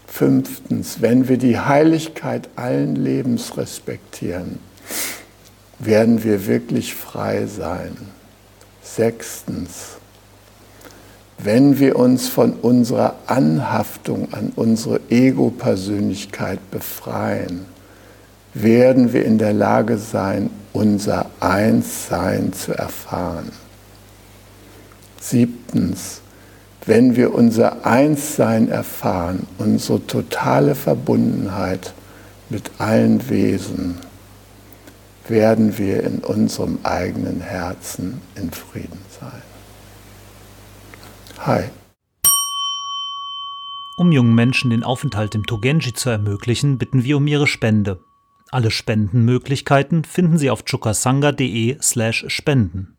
Fünftens, 0.07 1.01
wenn 1.01 1.27
wir 1.27 1.37
die 1.37 1.59
Heiligkeit 1.59 2.47
allen 2.55 2.95
Lebens 2.95 3.57
respektieren, 3.57 4.59
werden 5.85 6.23
wir 6.23 6.45
wirklich 6.47 6.95
frei 6.95 7.45
sein. 7.45 7.95
Sechstens, 8.81 9.97
wenn 11.37 11.79
wir 11.79 11.97
uns 11.97 12.29
von 12.29 12.53
unserer 12.53 13.15
Anhaftung 13.27 14.33
an 14.33 14.51
unsere 14.55 15.01
Ego-Persönlichkeit 15.09 16.59
befreien, 16.71 17.65
werden 18.53 19.13
wir 19.13 19.25
in 19.25 19.37
der 19.37 19.53
Lage 19.53 19.97
sein, 19.97 20.49
unser 20.73 21.25
Einssein 21.39 22.53
zu 22.53 22.73
erfahren. 22.73 23.51
Siebtens, 25.19 26.21
wenn 26.85 27.15
wir 27.15 27.33
unser 27.33 27.85
Einssein 27.85 28.69
erfahren, 28.69 29.47
unsere 29.57 30.05
totale 30.05 30.75
Verbundenheit 30.75 31.93
mit 32.49 32.71
allen 32.77 33.29
Wesen, 33.29 33.97
werden 35.29 35.77
wir 35.77 36.03
in 36.03 36.19
unserem 36.19 36.79
eigenen 36.83 37.39
Herzen 37.41 38.21
in 38.35 38.51
Frieden 38.51 38.99
sein. 39.19 39.41
Hi. 41.39 41.63
Um 43.95 44.11
jungen 44.11 44.33
Menschen 44.33 44.71
den 44.71 44.83
Aufenthalt 44.83 45.35
im 45.35 45.45
Togenji 45.45 45.93
zu 45.93 46.09
ermöglichen, 46.09 46.77
bitten 46.77 47.03
wir 47.03 47.17
um 47.17 47.27
ihre 47.27 47.47
Spende. 47.47 47.99
Alle 48.49 48.71
Spendenmöglichkeiten 48.71 50.03
finden 50.03 50.37
Sie 50.37 50.49
auf 50.49 50.65
chukasanga.de/spenden. 50.65 52.97